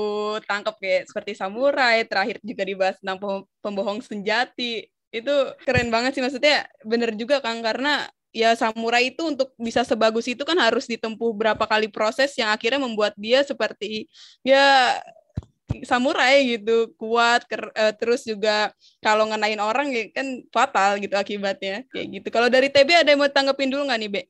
tangkap 0.46 0.76
kayak 0.82 1.08
seperti 1.08 1.38
samurai, 1.38 2.04
terakhir 2.04 2.38
juga 2.44 2.64
dibahas 2.68 2.98
tentang 3.00 3.46
pembohong 3.64 4.04
sejati. 4.04 4.86
Itu 5.14 5.58
keren 5.64 5.90
banget 5.94 6.18
sih 6.18 6.24
maksudnya. 6.26 6.68
Bener 6.84 7.16
juga 7.16 7.40
Kang 7.40 7.64
karena 7.64 8.06
ya 8.36 8.54
samurai 8.54 9.10
itu 9.10 9.24
untuk 9.26 9.50
bisa 9.58 9.82
sebagus 9.82 10.28
itu 10.30 10.44
kan 10.44 10.60
harus 10.60 10.86
ditempuh 10.86 11.32
berapa 11.34 11.64
kali 11.66 11.90
proses 11.90 12.36
yang 12.38 12.54
akhirnya 12.54 12.78
membuat 12.78 13.18
dia 13.18 13.42
seperti 13.42 14.06
ya 14.46 14.94
samurai 15.84 16.58
gitu 16.58 16.96
kuat 16.96 17.44
ker, 17.46 17.70
uh, 17.76 17.94
terus 17.96 18.24
juga 18.24 18.72
kalau 19.04 19.28
ngenain 19.28 19.60
orang 19.60 19.92
ya 19.92 20.08
kan 20.16 20.44
fatal 20.50 20.96
gitu 20.98 21.16
akibatnya 21.20 21.84
kayak 21.92 22.08
gitu 22.22 22.28
kalau 22.32 22.48
dari 22.48 22.72
TB 22.72 23.04
ada 23.04 23.10
yang 23.12 23.20
mau 23.20 23.30
tanggepin 23.30 23.72
dulu 23.72 23.88
nggak 23.92 24.00
nih 24.00 24.12
Be? 24.12 24.22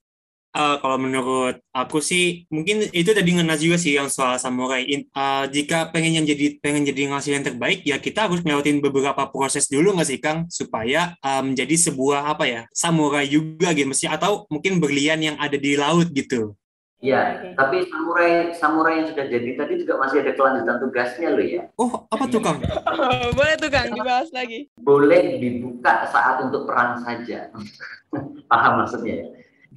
Uh, 0.58 0.82
kalau 0.82 0.98
menurut 0.98 1.62
aku 1.70 2.02
sih 2.02 2.50
mungkin 2.50 2.90
itu 2.90 3.14
tadi 3.14 3.30
ngenas 3.30 3.62
juga 3.62 3.78
sih 3.78 3.94
yang 3.94 4.10
soal 4.10 4.42
samurai. 4.42 4.82
Uh, 5.14 5.46
jika 5.54 5.94
pengen 5.94 6.18
yang 6.18 6.26
jadi 6.26 6.58
pengen 6.58 6.82
jadi 6.82 7.14
ngasih 7.14 7.32
yang 7.38 7.46
terbaik 7.46 7.86
ya 7.86 8.02
kita 8.02 8.26
harus 8.26 8.42
ngelewatin 8.42 8.82
beberapa 8.82 9.30
proses 9.30 9.70
dulu 9.70 9.94
nggak 9.94 10.08
sih 10.10 10.18
Kang 10.18 10.50
supaya 10.50 11.14
uh, 11.22 11.46
menjadi 11.46 11.92
sebuah 11.92 12.34
apa 12.34 12.50
ya 12.50 12.62
samurai 12.74 13.30
juga 13.30 13.70
gitu 13.78 13.86
mesti 13.86 14.10
atau 14.10 14.50
mungkin 14.50 14.82
berlian 14.82 15.22
yang 15.22 15.38
ada 15.38 15.60
di 15.62 15.78
laut 15.78 16.10
gitu. 16.10 16.58
Iya, 16.98 17.22
okay. 17.38 17.54
tapi 17.54 17.86
samurai 17.94 18.32
samurai 18.58 18.94
yang 18.98 19.08
sudah 19.14 19.30
jadi 19.30 19.50
tadi 19.54 19.74
juga 19.86 20.02
masih 20.02 20.26
ada 20.26 20.34
kelanjutan 20.34 20.78
tugasnya 20.82 21.30
loh 21.30 21.46
ya. 21.46 21.62
Oh, 21.78 21.94
apa 22.10 22.26
tuh 22.26 22.42
Kang? 22.42 22.58
Boleh 23.38 23.54
tuh 23.62 23.70
Kang 23.70 23.94
dibahas 23.94 24.34
lagi. 24.34 24.66
Boleh 24.82 25.38
dibuka 25.38 26.10
saat 26.10 26.42
untuk 26.42 26.66
perang 26.66 26.98
saja. 27.06 27.54
Paham 28.50 28.82
maksudnya 28.82 29.14
ya? 29.14 29.28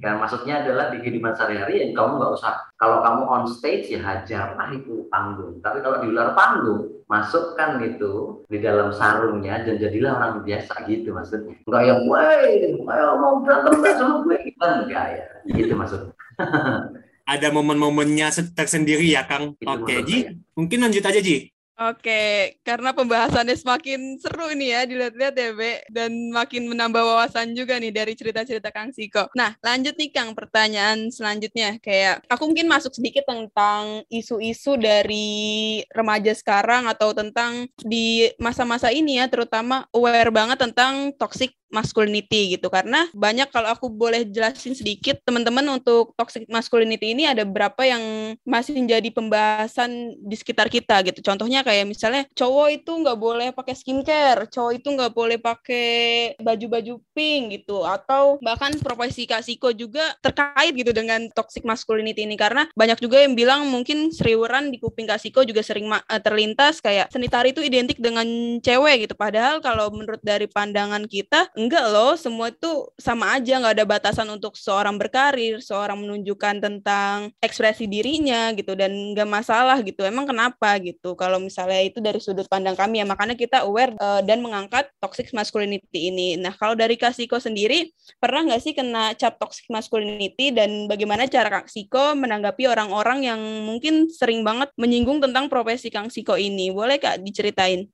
Dan 0.01 0.17
maksudnya 0.17 0.65
adalah 0.65 0.89
di 0.89 0.97
kehidupan 0.97 1.37
sehari-hari 1.37 1.77
ya 1.77 1.85
kamu 1.93 2.17
nggak 2.17 2.33
usah 2.41 2.57
kalau 2.81 3.05
kamu 3.05 3.21
on 3.29 3.43
stage 3.45 3.93
ya 3.93 4.01
hajarlah 4.01 4.73
itu 4.73 5.05
panggung. 5.13 5.61
Tapi 5.61 5.77
kalau 5.85 6.01
di 6.01 6.09
luar 6.09 6.33
panggung 6.33 6.89
masukkan 7.05 7.77
itu 7.85 8.41
di 8.49 8.57
dalam 8.57 8.89
sarungnya 8.89 9.61
dan 9.61 9.77
jadilah 9.77 10.17
orang 10.17 10.41
biasa 10.41 10.89
gitu 10.89 11.13
maksudnya. 11.13 11.53
Enggak 11.69 11.83
yang, 11.85 12.01
woi, 12.09 12.81
mau 12.81 13.45
berantem 13.45 13.77
sama 13.93 14.25
gue 14.25 14.41
enggak 14.57 15.07
ya. 15.21 15.25
Gitu 15.53 15.73
maksudnya. 15.77 16.17
ada 17.31 17.47
momen-momennya 17.55 18.27
tersendiri 18.51 19.07
ya 19.07 19.23
Kang. 19.23 19.55
Oke, 19.63 19.87
okay, 19.87 19.97
Ji. 20.03 20.17
Mungkin 20.59 20.83
lanjut 20.83 21.03
aja 21.07 21.23
Ji. 21.23 21.51
Oke, 21.81 22.61
karena 22.61 22.93
pembahasannya 22.93 23.57
semakin 23.57 24.21
seru 24.21 24.53
ini 24.53 24.69
ya 24.69 24.85
dilihat-lihat 24.85 25.33
ya, 25.33 25.49
Be. 25.57 25.81
Dan 25.89 26.29
makin 26.29 26.69
menambah 26.69 27.01
wawasan 27.01 27.57
juga 27.57 27.81
nih 27.81 27.89
dari 27.89 28.13
cerita-cerita 28.13 28.69
Kang 28.69 28.93
Siko. 28.93 29.25
Nah, 29.33 29.57
lanjut 29.65 29.97
nih 29.97 30.13
Kang, 30.13 30.37
pertanyaan 30.37 31.09
selanjutnya. 31.09 31.81
Kayak, 31.81 32.21
aku 32.29 32.53
mungkin 32.53 32.69
masuk 32.69 32.93
sedikit 32.93 33.25
tentang 33.25 34.05
isu-isu 34.13 34.77
dari 34.77 35.81
remaja 35.89 36.37
sekarang 36.37 36.85
atau 36.85 37.17
tentang 37.17 37.65
di 37.81 38.29
masa-masa 38.37 38.93
ini 38.93 39.17
ya, 39.17 39.25
terutama 39.25 39.89
aware 39.89 40.29
banget 40.29 40.61
tentang 40.61 41.17
toxic 41.17 41.49
masculinity 41.71 42.55
gitu. 42.59 42.67
Karena 42.67 43.07
banyak 43.15 43.49
kalau 43.49 43.71
aku 43.71 43.87
boleh 43.89 44.27
jelasin 44.27 44.75
sedikit 44.77 45.19
teman-teman 45.25 45.63
untuk 45.81 46.13
toxic 46.19 46.45
masculinity 46.51 47.15
ini 47.15 47.25
ada 47.25 47.47
berapa 47.47 47.79
yang 47.83 48.35
masih 48.45 48.77
menjadi 48.77 49.09
pembahasan 49.11 50.15
di 50.21 50.35
sekitar 50.35 50.67
kita 50.67 51.01
gitu. 51.07 51.23
Contohnya 51.23 51.63
kayak 51.65 51.87
misalnya 51.87 52.27
cowok 52.35 52.67
itu 52.83 52.91
nggak 52.91 53.17
boleh 53.17 53.49
pakai 53.55 53.73
skincare 53.73 54.47
cowok 54.51 54.73
itu 54.83 54.87
nggak 54.91 55.13
boleh 55.15 55.37
pakai 55.39 55.89
baju-baju 56.37 56.99
pink 57.15 57.63
gitu. 57.63 57.83
Atau 57.87 58.37
bahkan 58.43 58.75
profesi 58.83 59.25
kasiko 59.25 59.71
juga 59.71 60.13
terkait 60.19 60.75
gitu 60.75 60.91
dengan 60.91 61.31
toxic 61.31 61.63
masculinity 61.63 62.27
ini. 62.27 62.35
Karena 62.35 62.67
banyak 62.75 62.99
juga 62.99 63.23
yang 63.23 63.33
bilang 63.33 63.67
mungkin 63.71 64.11
seriuran 64.11 64.69
di 64.69 64.77
kuping 64.77 65.07
kasiko 65.07 65.47
juga 65.47 65.63
sering 65.63 65.87
eh, 65.87 66.21
terlintas 66.21 66.83
kayak 66.83 67.09
seni 67.09 67.31
tari 67.31 67.55
itu 67.55 67.63
identik 67.63 67.97
dengan 67.97 68.27
cewek 68.59 69.07
gitu. 69.07 69.15
Padahal 69.15 69.63
kalau 69.63 69.87
menurut 69.93 70.19
dari 70.21 70.45
pandangan 70.51 71.07
kita 71.07 71.51
enggak 71.67 71.85
loh 71.93 72.17
semua 72.17 72.49
itu 72.49 72.89
sama 72.97 73.37
aja 73.37 73.61
nggak 73.61 73.75
ada 73.77 73.85
batasan 73.85 74.27
untuk 74.33 74.57
seorang 74.57 74.97
berkarir 74.97 75.61
seorang 75.61 76.01
menunjukkan 76.01 76.57
tentang 76.59 77.29
ekspresi 77.39 77.85
dirinya 77.85 78.49
gitu 78.57 78.73
dan 78.73 78.91
nggak 79.13 79.29
masalah 79.29 79.77
gitu. 79.85 80.01
Emang 80.01 80.25
kenapa 80.25 80.75
gitu? 80.81 81.13
Kalau 81.13 81.37
misalnya 81.37 81.81
itu 81.85 82.01
dari 82.01 82.17
sudut 82.17 82.49
pandang 82.49 82.73
kami 82.73 82.99
ya 83.01 83.05
makanya 83.05 83.37
kita 83.37 83.63
aware 83.63 83.93
uh, 84.01 84.19
dan 84.25 84.41
mengangkat 84.41 84.89
toxic 84.97 85.29
masculinity 85.31 86.09
ini. 86.09 86.35
Nah 86.41 86.51
kalau 86.57 86.73
dari 86.73 86.97
Kasiko 86.97 87.37
sendiri 87.37 87.93
pernah 88.17 88.43
nggak 88.47 88.61
sih 88.61 88.73
kena 88.73 89.13
cap 89.15 89.37
toxic 89.37 89.69
masculinity? 89.69 90.49
Dan 90.51 90.89
bagaimana 90.89 91.29
cara 91.29 91.47
Kak 91.47 91.69
Siko 91.69 92.17
menanggapi 92.17 92.65
orang-orang 92.67 93.27
yang 93.27 93.41
mungkin 93.63 94.09
sering 94.09 94.41
banget 94.41 94.73
menyinggung 94.75 95.21
tentang 95.21 95.47
profesi 95.47 95.93
Kang 95.93 96.09
Siko 96.09 96.35
ini? 96.35 96.73
Boleh 96.73 96.97
Kak 96.97 97.21
diceritain 97.21 97.85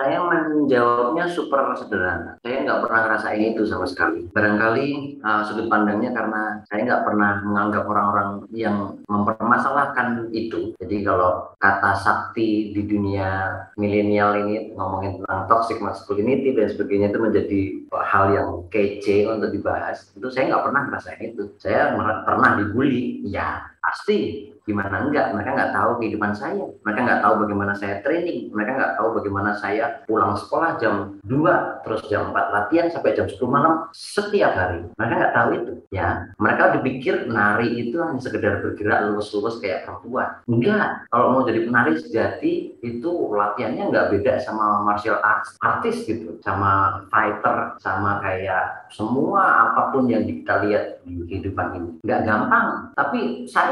saya 0.00 0.18
menjawabnya 0.24 1.28
super 1.28 1.76
sederhana. 1.76 2.40
Saya 2.40 2.64
nggak 2.64 2.80
pernah 2.88 3.00
ngerasain 3.06 3.52
itu 3.54 3.62
sama 3.68 3.86
sekali. 3.86 4.26
Barangkali 4.32 5.20
uh, 5.20 5.42
sudut 5.44 5.68
pandangnya 5.68 6.16
karena 6.16 6.64
saya 6.66 6.80
nggak 6.88 7.04
pernah 7.04 7.32
menganggap 7.44 7.84
orang-orang 7.86 8.30
yang 8.56 8.98
mempermasalahkan 9.06 10.32
itu. 10.32 10.72
Jadi 10.80 10.96
kalau 11.04 11.52
kata 11.60 11.92
sakti 12.00 12.72
di 12.72 12.82
dunia 12.88 13.62
milenial 13.76 14.48
ini 14.48 14.72
ngomongin 14.74 15.22
tentang 15.22 15.40
toxic 15.46 15.78
masculinity 15.78 16.56
dan 16.56 16.72
sebagainya 16.72 17.12
itu 17.12 17.20
menjadi 17.20 17.60
hal 17.92 18.24
yang 18.32 18.48
kece 18.72 19.28
untuk 19.28 19.52
dibahas. 19.52 20.08
Itu 20.16 20.32
saya 20.32 20.56
nggak 20.56 20.64
pernah 20.66 20.82
ngerasain 20.88 21.20
itu. 21.36 21.44
Saya 21.60 21.94
pernah 22.24 22.50
dibully, 22.58 23.22
ya 23.28 23.71
pasti 23.82 24.48
gimana 24.62 25.02
enggak. 25.02 25.34
Mereka 25.34 25.50
nggak 25.58 25.74
tahu 25.74 25.90
kehidupan 25.98 26.32
saya. 26.38 26.64
Mereka 26.86 27.00
nggak 27.02 27.22
tahu 27.26 27.34
bagaimana 27.46 27.72
saya 27.74 27.98
training. 28.06 28.54
Mereka 28.54 28.70
nggak 28.78 28.94
tahu 28.94 29.08
bagaimana 29.18 29.50
saya 29.58 29.84
pulang 30.06 30.38
sekolah 30.38 30.78
jam 30.78 31.18
2 31.26 31.82
terus 31.82 32.02
jam 32.06 32.30
4 32.30 32.54
latihan 32.54 32.86
sampai 32.88 33.18
jam 33.18 33.26
10 33.26 33.42
malam 33.50 33.90
setiap 33.90 34.54
hari. 34.54 34.86
Mereka 34.94 35.14
nggak 35.18 35.34
tahu 35.34 35.48
itu. 35.58 35.72
Ya 35.90 36.30
mereka 36.38 36.78
dipikir 36.78 37.26
nari 37.26 37.68
itu 37.74 37.98
hanya 37.98 38.22
sekedar 38.22 38.62
bergerak 38.62 39.10
lurus-lurus 39.10 39.58
kayak 39.58 39.82
perempuan. 39.84 40.30
Enggak. 40.46 41.10
Kalau 41.10 41.26
mau 41.34 41.42
jadi 41.42 41.66
penari 41.66 41.98
sejati 41.98 42.78
itu 42.78 43.10
latihannya 43.34 43.90
nggak 43.90 44.08
beda 44.14 44.38
sama 44.46 44.86
martial 44.86 45.18
arts 45.26 45.58
artis 45.58 46.06
gitu. 46.06 46.38
Sama 46.46 47.02
fighter 47.10 47.74
sama 47.82 48.22
kayak 48.22 48.86
semua 48.94 49.72
apa 49.72 49.90
pun 49.90 50.06
yang 50.06 50.22
kita 50.22 50.62
lihat 50.62 51.02
di 51.02 51.18
kehidupan 51.26 51.66
ini. 51.74 51.90
Nggak 52.06 52.20
gampang. 52.30 52.94
Tapi 52.94 53.50
saya 53.50 53.71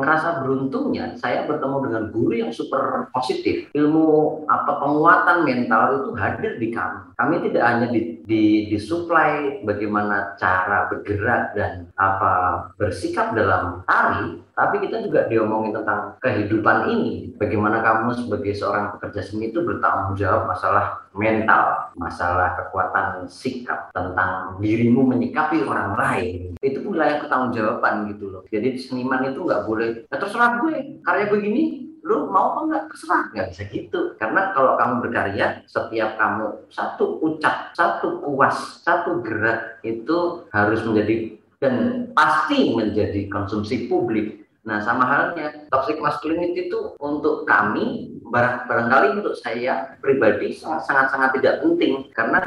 merasa 0.00 0.40
beruntungnya 0.40 1.12
saya 1.20 1.44
bertemu 1.44 1.76
dengan 1.88 2.04
guru 2.14 2.32
yang 2.32 2.52
super 2.54 3.12
positif. 3.12 3.68
Ilmu 3.76 4.44
apa 4.48 4.80
penguatan 4.80 5.44
mental 5.44 6.00
itu 6.00 6.10
hadir 6.16 6.52
di 6.56 6.68
kami. 6.72 7.12
Kami 7.20 7.34
tidak 7.50 7.64
hanya 7.66 7.86
di, 7.92 8.19
di, 8.30 8.70
disuplai 8.70 9.58
bagaimana 9.66 10.38
cara 10.38 10.86
bergerak 10.86 11.58
dan 11.58 11.90
apa 11.98 12.70
bersikap 12.78 13.34
dalam 13.34 13.82
tari, 13.90 14.38
tapi 14.54 14.86
kita 14.86 15.02
juga 15.02 15.26
diomongin 15.26 15.74
tentang 15.74 16.14
kehidupan 16.22 16.86
ini. 16.94 17.34
Bagaimana 17.34 17.82
kamu 17.82 18.14
sebagai 18.14 18.54
seorang 18.54 18.94
pekerja 18.94 19.26
seni 19.26 19.50
itu 19.50 19.66
bertanggung 19.66 20.14
jawab 20.14 20.46
masalah 20.46 21.02
mental, 21.10 21.90
masalah 21.98 22.54
kekuatan 22.54 23.26
sikap, 23.26 23.90
tentang 23.90 24.62
dirimu 24.62 25.10
menyikapi 25.10 25.66
orang 25.66 25.98
lain. 25.98 26.54
Itu 26.62 26.86
wilayah 26.86 27.18
jawaban 27.26 28.14
gitu 28.14 28.30
loh. 28.30 28.42
Jadi 28.46 28.78
seniman 28.78 29.26
itu 29.26 29.42
nggak 29.42 29.66
boleh, 29.66 30.06
ya 30.06 30.16
terserah 30.20 30.62
gue, 30.62 31.02
karya 31.02 31.26
begini, 31.26 31.89
lu 32.04 32.28
mau 32.32 32.56
apa 32.56 32.60
nggak 32.66 32.84
terserah. 32.92 33.24
Nggak 33.32 33.48
bisa 33.52 33.62
gitu. 33.70 34.00
Karena 34.16 34.52
kalau 34.56 34.74
kamu 34.80 34.94
berkarya 35.04 35.46
setiap 35.68 36.16
kamu 36.16 36.46
satu 36.72 37.20
ucap 37.20 37.72
satu 37.76 38.24
kuas 38.24 38.80
satu 38.84 39.20
gerak 39.20 39.82
itu 39.84 40.44
harus 40.52 40.80
menjadi 40.84 41.36
dan 41.60 42.08
pasti 42.16 42.72
menjadi 42.72 43.28
konsumsi 43.28 43.86
publik. 43.86 44.40
Nah, 44.60 44.80
sama 44.84 45.08
halnya 45.08 45.68
toxic 45.72 45.96
masculinity 46.00 46.68
itu 46.68 46.96
untuk 47.00 47.48
kami 47.48 48.16
barang 48.28 48.68
barangkali 48.68 49.20
untuk 49.20 49.34
saya 49.40 49.96
pribadi 50.00 50.56
sangat-sangat 50.56 51.36
tidak 51.40 51.64
penting. 51.64 52.08
Karena 52.12 52.40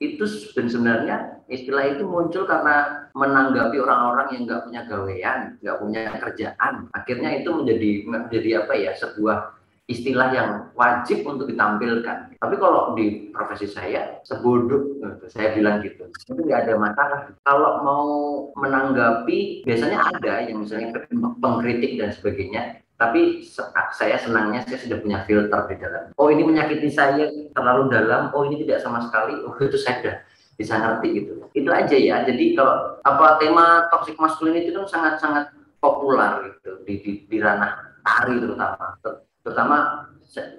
itu 0.00 0.24
sebenarnya 0.48 1.44
istilah 1.52 1.96
itu 1.96 2.08
muncul 2.08 2.48
karena 2.48 2.99
menanggapi 3.14 3.76
orang-orang 3.80 4.28
yang 4.34 4.42
nggak 4.46 4.62
punya 4.66 4.80
gawean, 4.86 5.40
nggak 5.60 5.78
punya 5.78 6.02
kerjaan. 6.18 6.74
Akhirnya 6.94 7.30
itu 7.42 7.50
menjadi 7.50 7.90
menjadi 8.06 8.50
apa 8.64 8.72
ya 8.76 8.92
sebuah 8.96 9.60
istilah 9.90 10.28
yang 10.30 10.50
wajib 10.78 11.26
untuk 11.26 11.50
ditampilkan. 11.50 12.38
Tapi 12.38 12.54
kalau 12.62 12.94
di 12.94 13.34
profesi 13.34 13.66
saya, 13.66 14.22
sebodoh, 14.22 15.02
saya 15.26 15.50
bilang 15.50 15.82
gitu, 15.82 16.06
itu 16.06 16.40
nggak 16.46 16.70
ada 16.70 16.74
masalah. 16.78 17.20
Kalau 17.42 17.82
mau 17.82 18.06
menanggapi, 18.54 19.66
biasanya 19.66 19.98
ada 20.14 20.46
yang 20.46 20.62
misalnya 20.62 20.94
pengkritik 21.42 21.98
dan 21.98 22.14
sebagainya, 22.14 22.78
tapi 23.00 23.42
saya 23.90 24.14
senangnya 24.20 24.62
saya 24.62 24.78
sudah 24.78 24.98
punya 25.02 25.18
filter 25.26 25.60
di 25.72 25.76
dalam. 25.82 26.14
Oh 26.14 26.30
ini 26.30 26.46
menyakiti 26.46 26.88
saya 26.92 27.26
terlalu 27.50 27.90
dalam, 27.90 28.30
oh 28.30 28.46
ini 28.46 28.62
tidak 28.62 28.86
sama 28.86 29.02
sekali, 29.02 29.42
oh 29.42 29.58
itu 29.58 29.74
saya 29.74 29.98
sudah 29.98 30.16
bisa 30.60 30.76
ngerti 30.76 31.24
gitu. 31.24 31.32
Itu 31.56 31.72
aja 31.72 31.96
ya. 31.96 32.20
Jadi 32.28 32.52
kalau 32.52 33.00
apa 33.00 33.40
tema 33.40 33.88
toxic 33.88 34.20
masculinity 34.20 34.68
itu 34.68 34.84
sangat-sangat 34.84 35.56
populer 35.80 36.52
gitu 36.52 36.84
di, 36.84 36.94
di, 37.00 37.12
di 37.24 37.36
ranah 37.40 37.96
tari 38.04 38.36
terutama 38.36 39.00
terutama 39.40 39.78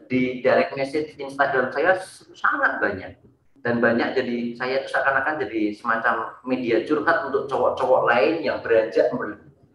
di 0.10 0.42
direct 0.42 0.74
message 0.74 1.14
Instagram 1.22 1.70
saya 1.70 2.02
sangat 2.34 2.82
banyak 2.82 3.14
dan 3.62 3.78
banyak 3.78 4.18
jadi 4.18 4.38
saya 4.58 4.82
itu 4.82 4.90
seakan-akan 4.90 5.38
jadi 5.46 5.78
semacam 5.78 6.34
media 6.50 6.82
curhat 6.82 7.30
untuk 7.30 7.46
cowok-cowok 7.46 8.02
lain 8.10 8.42
yang 8.42 8.58
beranjak 8.66 9.14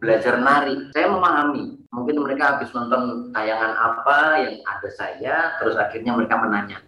belajar 0.03 0.43
nari. 0.43 0.91
Saya 0.93 1.09
memahami, 1.09 1.81
mungkin 1.95 2.21
mereka 2.21 2.59
habis 2.59 2.69
nonton 2.75 3.33
tayangan 3.33 3.73
apa 3.79 4.19
yang 4.45 4.55
ada 4.67 4.89
saya, 4.93 5.37
terus 5.63 5.79
akhirnya 5.79 6.13
mereka 6.19 6.37
menanyakan. 6.37 6.86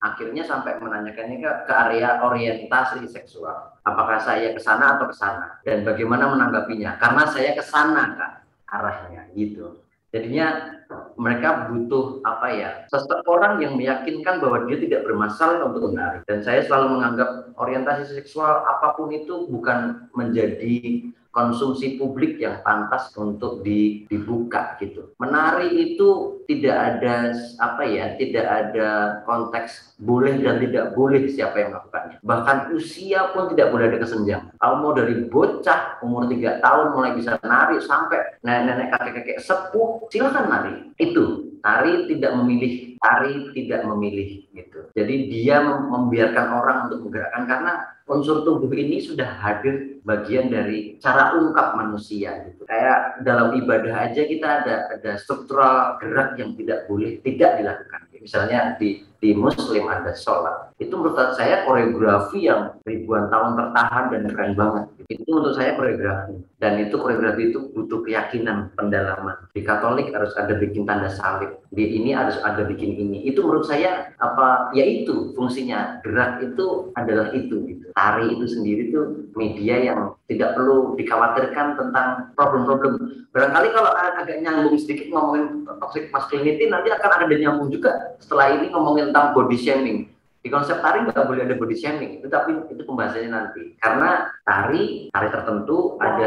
Akhirnya 0.00 0.40
sampai 0.40 0.80
menanyakannya 0.80 1.44
ke, 1.44 1.50
ke 1.68 1.72
area 1.76 2.24
orientasi 2.24 3.04
seksual. 3.04 3.76
Apakah 3.84 4.16
saya 4.16 4.56
ke 4.56 4.60
sana 4.60 4.96
atau 4.96 5.12
ke 5.12 5.16
sana? 5.16 5.60
Dan 5.60 5.84
bagaimana 5.84 6.32
menanggapinya? 6.32 6.96
Karena 6.96 7.28
saya 7.28 7.52
ke 7.52 7.60
sana, 7.60 8.16
Kak, 8.16 8.32
arahnya 8.64 9.28
gitu. 9.36 9.84
Jadinya 10.08 10.80
mereka 11.14 11.70
butuh 11.70 12.18
apa 12.26 12.48
ya 12.50 12.70
seseorang 12.90 13.62
yang 13.62 13.78
meyakinkan 13.78 14.42
bahwa 14.42 14.66
dia 14.66 14.80
tidak 14.82 15.06
bermasalah 15.06 15.70
untuk 15.70 15.92
menari 15.94 16.18
dan 16.26 16.42
saya 16.42 16.66
selalu 16.66 16.98
menganggap 16.98 17.54
orientasi 17.54 18.18
seksual 18.18 18.66
apa 18.66 18.98
pun 18.98 19.14
itu 19.14 19.46
bukan 19.46 20.10
menjadi 20.16 21.06
konsumsi 21.30 21.94
publik 21.94 22.42
yang 22.42 22.58
pantas 22.66 23.14
untuk 23.14 23.62
dibuka 23.62 24.74
gitu. 24.82 25.14
Menari 25.22 25.94
itu 25.94 26.42
tidak 26.50 26.76
ada 26.76 27.30
apa 27.62 27.82
ya, 27.86 28.18
tidak 28.18 28.46
ada 28.46 28.88
konteks 29.22 29.94
boleh 30.02 30.42
dan 30.42 30.58
tidak 30.58 30.92
boleh 30.98 31.30
siapa 31.30 31.56
yang 31.62 31.70
melakukannya. 31.74 32.18
Bahkan 32.26 32.56
usia 32.74 33.30
pun 33.30 33.54
tidak 33.54 33.70
boleh 33.70 33.94
ada 33.94 33.98
kesenjangan. 34.02 34.58
Kalau 34.58 34.76
mau 34.82 34.92
dari 34.92 35.14
bocah 35.30 36.02
umur 36.02 36.26
tiga 36.26 36.58
tahun 36.58 36.90
mulai 36.90 37.14
bisa 37.14 37.38
nari 37.46 37.78
sampai 37.78 38.42
nenek-nenek 38.42 38.90
kakek-kakek 38.90 39.38
sepuh, 39.38 40.10
silakan 40.10 40.46
nari. 40.50 40.74
Itu 40.98 41.50
tari 41.60 42.08
tidak 42.10 42.32
memilih 42.40 42.90
Tari 43.00 43.48
tidak 43.56 43.88
memilih 43.88 44.44
gitu. 44.52 44.92
Jadi 44.92 45.32
dia 45.32 45.64
membiarkan 45.64 46.46
orang 46.52 46.78
untuk 46.84 47.08
menggerakkan 47.08 47.48
karena 47.48 47.72
unsur 48.04 48.44
tubuh 48.44 48.68
ini 48.76 49.00
sudah 49.00 49.40
hadir 49.40 50.04
bagian 50.04 50.52
dari 50.52 51.00
cara 51.00 51.32
ungkap 51.32 51.80
manusia 51.80 52.44
gitu. 52.44 52.68
Kayak 52.68 53.24
dalam 53.24 53.56
ibadah 53.56 54.04
aja 54.04 54.20
kita 54.20 54.44
ada 54.44 54.74
ada 54.92 55.16
struktural 55.16 55.96
gerak 55.96 56.36
yang 56.36 56.52
tidak 56.60 56.84
boleh 56.92 57.24
tidak 57.24 57.64
dilakukan. 57.64 58.04
Misalnya 58.20 58.76
di 58.76 59.00
di 59.20 59.36
Muslim 59.36 59.84
ada 59.86 60.16
sholat. 60.16 60.72
Itu 60.80 60.96
menurut 60.96 61.36
saya 61.36 61.68
koreografi 61.68 62.48
yang 62.48 62.80
ribuan 62.88 63.28
tahun 63.28 63.52
tertahan 63.60 64.04
dan 64.16 64.22
keren 64.32 64.52
banget. 64.56 64.84
Itu 65.12 65.28
menurut 65.28 65.54
saya 65.60 65.76
koreografi. 65.76 66.40
Dan 66.56 66.80
itu 66.80 66.96
koreografi 66.96 67.52
itu 67.52 67.68
butuh 67.76 68.00
keyakinan, 68.04 68.72
pendalaman. 68.76 69.36
Di 69.52 69.60
Katolik 69.60 70.08
harus 70.16 70.32
ada 70.40 70.56
bikin 70.56 70.88
tanda 70.88 71.12
salib. 71.12 71.60
Di 71.68 71.84
ini 71.84 72.16
harus 72.16 72.40
ada 72.40 72.64
bikin 72.64 72.96
ini. 72.96 73.28
Itu 73.28 73.44
menurut 73.44 73.68
saya 73.68 74.08
apa? 74.24 74.72
Ya 74.72 74.88
itu 74.88 75.36
fungsinya. 75.36 76.00
Gerak 76.00 76.40
itu 76.40 76.92
adalah 76.96 77.28
itu. 77.36 77.60
Gitu. 77.68 77.84
Tari 77.92 78.32
itu 78.32 78.44
sendiri 78.48 78.88
itu 78.88 79.28
media 79.36 79.76
yang 79.84 80.00
tidak 80.32 80.56
perlu 80.56 80.96
dikhawatirkan 80.96 81.76
tentang 81.76 82.08
problem-problem. 82.38 83.20
Barangkali 83.30 83.68
kalau 83.74 83.90
agak 83.94 84.42
nyambung 84.42 84.74
sedikit 84.78 85.06
ngomongin 85.10 85.66
toxic 85.78 86.10
masculinity, 86.10 86.66
nanti 86.66 86.90
akan 86.90 87.10
ada 87.14 87.34
nyambung 87.34 87.70
juga 87.70 88.18
setelah 88.18 88.58
ini 88.58 88.70
ngomongin 88.70 89.09
tentang 89.10 89.34
body 89.34 89.58
shaming. 89.58 89.98
Di 90.40 90.48
konsep 90.48 90.80
tari 90.80 91.04
nggak 91.04 91.28
boleh 91.28 91.44
ada 91.44 91.52
body 91.52 91.76
shaming, 91.76 92.16
itu 92.16 92.24
tapi 92.32 92.56
itu 92.72 92.80
pembahasannya 92.88 93.28
nanti. 93.28 93.76
Karena 93.76 94.24
tari, 94.40 95.12
tari 95.12 95.28
tertentu 95.28 96.00
ada 96.00 96.24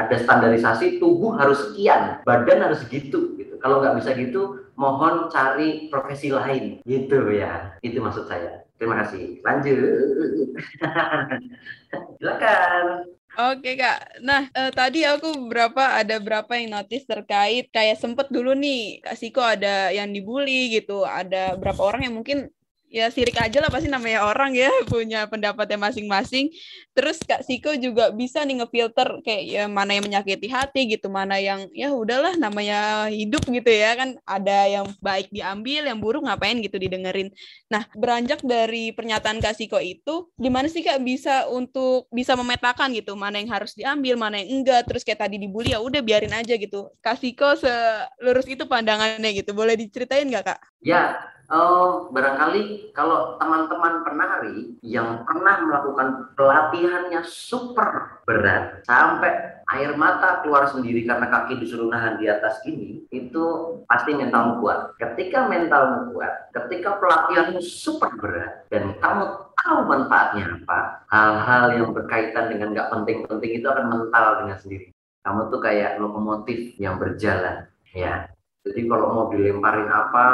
ada 0.00 0.16
standarisasi 0.16 0.96
tubuh 0.96 1.36
harus 1.36 1.68
sekian, 1.68 2.24
badan 2.24 2.64
harus 2.64 2.80
segitu 2.80 3.36
gitu. 3.36 3.60
Kalau 3.60 3.84
nggak 3.84 4.00
bisa 4.00 4.16
gitu, 4.16 4.72
mohon 4.80 5.28
cari 5.28 5.92
profesi 5.92 6.32
lain 6.32 6.80
gitu 6.88 7.28
ya. 7.28 7.76
Itu 7.84 8.00
maksud 8.00 8.24
saya. 8.24 8.64
Terima 8.80 9.04
kasih. 9.04 9.44
Lanjut. 9.44 9.76
Silakan. 12.20 12.84
Oke 13.36 13.76
kak, 13.76 14.16
nah 14.24 14.48
eh, 14.56 14.72
tadi 14.72 15.04
aku 15.04 15.26
berapa 15.52 16.00
ada 16.00 16.16
berapa 16.24 16.52
yang 16.56 16.72
notice 16.72 17.04
terkait? 17.04 17.68
Kayak 17.68 18.00
sempet 18.00 18.32
dulu 18.32 18.56
nih 18.56 19.04
kak 19.04 19.12
Siko 19.20 19.44
ada 19.44 19.92
yang 19.92 20.08
dibully 20.08 20.72
gitu, 20.72 21.04
ada 21.04 21.52
berapa 21.60 21.76
orang 21.84 22.08
yang 22.08 22.14
mungkin 22.16 22.48
ya 22.86 23.10
sirik 23.10 23.36
aja 23.36 23.58
lah 23.58 23.70
pasti 23.70 23.90
namanya 23.90 24.24
orang 24.24 24.54
ya 24.54 24.70
punya 24.92 25.26
pendapatnya 25.26 25.78
masing-masing. 25.78 26.50
Terus 26.96 27.20
Kak 27.20 27.44
Siko 27.44 27.74
juga 27.76 28.14
bisa 28.14 28.40
nih 28.46 28.62
ngefilter 28.62 29.20
kayak 29.20 29.42
ya 29.44 29.64
mana 29.68 29.98
yang 29.98 30.04
menyakiti 30.08 30.48
hati 30.48 30.88
gitu, 30.88 31.12
mana 31.12 31.36
yang 31.36 31.68
ya 31.76 31.92
udahlah 31.92 32.38
namanya 32.40 33.10
hidup 33.12 33.44
gitu 33.44 33.68
ya 33.68 33.92
kan 33.98 34.16
ada 34.24 34.64
yang 34.70 34.86
baik 35.02 35.28
diambil, 35.28 35.84
yang 35.84 35.98
buruk 36.00 36.24
ngapain 36.24 36.56
gitu 36.64 36.80
didengerin. 36.80 37.28
Nah, 37.68 37.84
beranjak 37.92 38.40
dari 38.46 38.94
pernyataan 38.94 39.42
Kak 39.42 39.58
Siko 39.58 39.76
itu 39.82 40.30
gimana 40.40 40.70
sih 40.70 40.80
Kak 40.80 41.02
bisa 41.02 41.50
untuk 41.52 42.08
bisa 42.14 42.32
memetakan 42.38 42.94
gitu 42.96 43.12
mana 43.18 43.42
yang 43.42 43.50
harus 43.52 43.76
diambil, 43.76 44.16
mana 44.16 44.40
yang 44.40 44.62
enggak. 44.62 44.88
Terus 44.88 45.04
kayak 45.04 45.28
tadi 45.28 45.36
dibully 45.36 45.74
ya 45.74 45.82
udah 45.82 46.00
biarin 46.00 46.32
aja 46.32 46.56
gitu. 46.56 46.88
Kak 47.04 47.20
Siko 47.20 47.58
selurus 47.58 48.46
itu 48.48 48.64
pandangannya 48.64 49.30
gitu. 49.36 49.52
Boleh 49.52 49.76
diceritain 49.76 50.24
nggak 50.24 50.44
Kak? 50.46 50.60
Ya, 50.80 51.18
uh, 51.50 52.10
barangkali 52.10 52.92
kalau 52.94 53.38
teman-teman 53.38 54.02
penari 54.02 54.56
yang 54.82 55.22
pernah 55.26 55.62
melakukan 55.62 56.08
pelatihannya 56.34 57.22
super 57.26 58.22
berat 58.26 58.82
sampai 58.86 59.56
air 59.74 59.98
mata 59.98 60.46
keluar 60.46 60.70
sendiri 60.70 61.02
karena 61.02 61.26
kaki 61.26 61.58
disuruh 61.58 61.90
nahan 61.90 62.22
di 62.22 62.30
atas 62.30 62.62
gini, 62.62 63.02
itu 63.10 63.44
pasti 63.90 64.14
mentalmu 64.14 64.62
kuat. 64.62 64.94
Ketika 64.94 65.50
mentalmu 65.50 66.14
kuat, 66.14 66.54
ketika 66.54 67.02
pelatihanmu 67.02 67.58
super 67.58 68.14
berat 68.14 68.70
dan 68.70 68.94
kamu 69.02 69.24
tahu 69.58 69.78
manfaatnya 69.90 70.62
apa, 70.62 71.02
hal-hal 71.10 71.64
yang 71.82 71.90
berkaitan 71.90 72.46
dengan 72.46 72.78
nggak 72.78 72.90
penting-penting 72.94 73.52
itu 73.58 73.66
akan 73.66 73.86
mental 73.90 74.26
dengan 74.46 74.56
sendiri. 74.62 74.86
Kamu 75.26 75.50
tuh 75.50 75.58
kayak 75.58 75.98
lokomotif 75.98 76.78
yang 76.78 77.02
berjalan, 77.02 77.66
ya. 77.90 78.30
Jadi 78.62 78.86
kalau 78.86 79.06
mau 79.10 79.26
dilemparin 79.34 79.90
apa, 79.90 80.26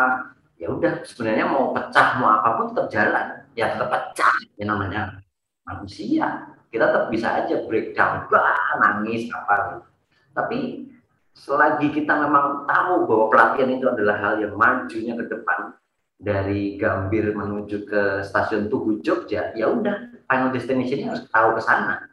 ya 0.62 0.70
udah 0.70 1.02
sebenarnya 1.02 1.50
mau 1.50 1.74
pecah 1.74 2.22
mau 2.22 2.38
apa 2.38 2.48
pun 2.54 2.66
tetap 2.70 2.86
jalan. 2.94 3.26
Ya 3.58 3.74
tetap 3.74 3.90
pecah 3.90 4.36
ya 4.54 4.64
namanya 4.70 5.18
manusia. 5.66 6.54
Kita 6.70 6.88
tetap 6.88 7.10
bisa 7.10 7.28
aja 7.42 7.66
breakdown 7.66 8.30
bah, 8.30 8.78
nangis 8.80 9.28
apa 9.34 9.76
gitu. 9.76 9.88
tapi 10.32 10.88
selagi 11.36 11.92
kita 11.92 12.16
memang 12.16 12.64
tahu 12.64 13.04
bahwa 13.04 13.28
pelatihan 13.28 13.76
itu 13.76 13.84
adalah 13.84 14.16
hal 14.16 14.34
yang 14.40 14.56
majunya 14.56 15.12
ke 15.12 15.28
depan 15.28 15.76
dari 16.16 16.80
Gambir 16.80 17.36
menuju 17.36 17.84
ke 17.84 18.02
stasiun 18.24 18.72
Tugu 18.72 19.04
Jogja 19.04 19.52
ya 19.52 19.68
udah 19.68 20.24
final 20.24 20.48
destination 20.48 21.12
harus 21.12 21.28
tahu 21.28 21.60
ke 21.60 21.60
sana. 21.60 22.08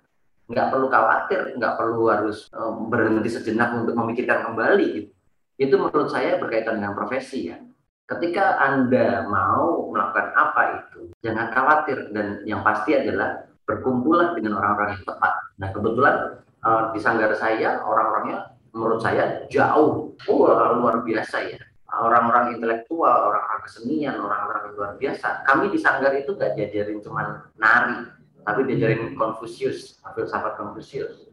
Nggak 0.52 0.68
perlu 0.68 0.92
khawatir 0.92 1.56
nggak 1.56 1.74
perlu 1.80 2.04
harus 2.12 2.52
um, 2.52 2.92
berhenti 2.92 3.32
sejenak 3.32 3.72
untuk 3.72 3.96
memikirkan 3.96 4.52
kembali 4.52 4.88
gitu. 4.92 5.12
Itu 5.56 5.76
menurut 5.80 6.12
saya 6.12 6.36
berkaitan 6.36 6.84
dengan 6.84 7.00
profesi 7.00 7.56
ya 7.56 7.69
Ketika 8.10 8.58
Anda 8.58 9.30
mau 9.30 9.94
melakukan 9.94 10.34
apa 10.34 10.82
itu, 10.82 11.14
jangan 11.22 11.54
khawatir 11.54 12.10
dan 12.10 12.42
yang 12.42 12.66
pasti 12.66 12.98
adalah 12.98 13.46
berkumpullah 13.70 14.34
dengan 14.34 14.58
orang-orang 14.58 14.98
yang 14.98 15.06
tepat. 15.06 15.34
Nah 15.62 15.70
kebetulan 15.70 16.16
uh, 16.66 16.90
di 16.90 16.98
sanggar 16.98 17.30
saya 17.38 17.78
orang-orangnya 17.86 18.58
menurut 18.74 18.98
saya 19.06 19.46
jauh, 19.54 20.18
oh, 20.26 20.50
luar 20.82 21.06
biasa 21.06 21.54
ya. 21.54 21.62
Orang-orang 21.90 22.58
intelektual, 22.58 23.34
orang-orang 23.34 23.62
kesenian, 23.66 24.18
orang-orang 24.18 24.62
yang 24.66 24.74
luar 24.78 24.92
biasa. 24.98 25.46
Kami 25.46 25.74
di 25.74 25.78
sanggar 25.82 26.14
itu 26.18 26.38
gak 26.38 26.54
diajarin 26.54 27.02
cuma 27.02 27.50
nari, 27.58 28.10
tapi 28.46 28.62
diajarin 28.66 29.18
Konfusius, 29.18 30.02
filsafat 30.14 30.58
Konfusius, 30.58 31.30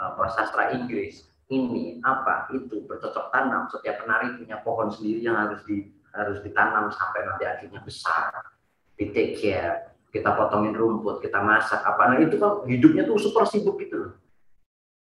uh, 0.00 0.12
prasastra 0.16 0.76
Inggris, 0.76 1.24
ini 1.52 2.00
apa 2.04 2.48
itu 2.52 2.84
bercocok 2.84 3.32
tanam. 3.32 3.68
Setiap 3.68 4.04
penari 4.04 4.40
punya 4.40 4.60
pohon 4.64 4.88
sendiri 4.92 5.24
yang 5.24 5.36
harus 5.36 5.60
di 5.68 5.93
harus 6.14 6.38
ditanam 6.40 6.88
sampai 6.94 7.20
nanti 7.26 7.44
akhirnya 7.44 7.82
besar. 7.82 8.30
Di 8.94 9.10
take 9.10 9.34
care. 9.42 9.98
Kita 10.14 10.30
potongin 10.38 10.78
rumput 10.78 11.18
kita 11.18 11.42
masak 11.42 11.82
apa. 11.82 12.14
Nah 12.14 12.18
itu 12.22 12.38
kan 12.38 12.62
hidupnya 12.70 13.02
tuh 13.02 13.18
super 13.18 13.42
sibuk 13.50 13.82
gitu 13.82 13.98
loh. 13.98 14.12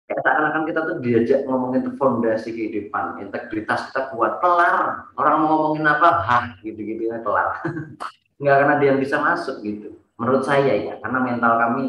Kayak 0.09 0.25
seakan-akan 0.25 0.63
kita 0.67 0.79
tuh 0.83 0.97
diajak 1.05 1.39
ngomongin 1.45 1.83
fondasi 1.95 2.49
kehidupan 2.51 3.23
integritas 3.23 3.87
kita 3.87 4.11
kuat 4.11 4.43
kelar. 4.43 5.07
Orang 5.15 5.45
mau 5.45 5.47
ngomongin 5.55 5.87
apa? 5.87 6.09
Hah 6.25 6.43
gitu-gitu 6.59 7.07
ya 7.07 7.23
kelar. 7.23 7.63
Nggak 8.41 8.55
karena 8.59 8.75
dia 8.81 8.93
bisa 8.99 9.23
masuk 9.23 9.63
gitu. 9.63 9.95
Menurut 10.19 10.43
saya 10.43 10.75
ya 10.75 10.93
karena 10.99 11.19
mental 11.23 11.53
kami 11.55 11.83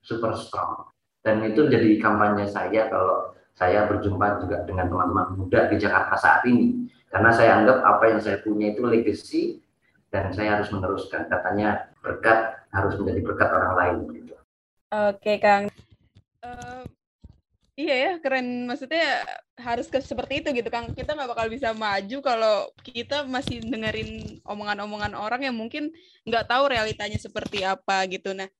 super 0.00 0.32
strong. 0.32 0.88
Dan 1.20 1.44
itu 1.44 1.68
jadi 1.68 2.00
kampanye 2.00 2.48
saya 2.48 2.88
kalau 2.88 3.34
saya 3.56 3.90
berjumpa 3.90 4.44
juga 4.44 4.64
dengan 4.64 4.88
teman-teman 4.88 5.36
muda 5.36 5.68
di 5.68 5.76
Jakarta 5.76 6.14
saat 6.16 6.42
ini 6.48 6.84
karena 7.14 7.30
saya 7.30 7.62
anggap 7.62 7.78
apa 7.86 8.04
yang 8.10 8.18
saya 8.18 8.42
punya 8.42 8.74
itu 8.74 8.82
legacy 8.82 9.62
dan 10.10 10.34
saya 10.34 10.58
harus 10.58 10.66
meneruskan. 10.74 11.30
Katanya 11.30 11.94
berkat 12.02 12.58
harus 12.74 12.98
menjadi 12.98 13.20
berkat 13.22 13.48
orang 13.54 13.74
lain. 13.78 13.96
Gitu. 14.18 14.34
Oke, 14.90 15.38
Kang. 15.38 15.70
Uh, 16.42 16.82
iya 17.78 17.94
ya, 17.94 18.12
keren. 18.18 18.66
Maksudnya 18.66 19.22
harus 19.54 19.86
ke 19.86 20.02
seperti 20.02 20.42
itu 20.42 20.50
gitu, 20.58 20.66
Kang. 20.74 20.90
Kita 20.90 21.14
nggak 21.14 21.30
bakal 21.30 21.46
bisa 21.54 21.70
maju 21.70 22.18
kalau 22.18 22.66
kita 22.82 23.22
masih 23.30 23.62
dengerin 23.62 24.42
omongan-omongan 24.42 25.14
orang 25.14 25.46
yang 25.46 25.54
mungkin 25.54 25.94
nggak 26.26 26.50
tahu 26.50 26.66
realitanya 26.66 27.22
seperti 27.22 27.62
apa 27.62 28.10
gitu. 28.10 28.34
Nah, 28.34 28.50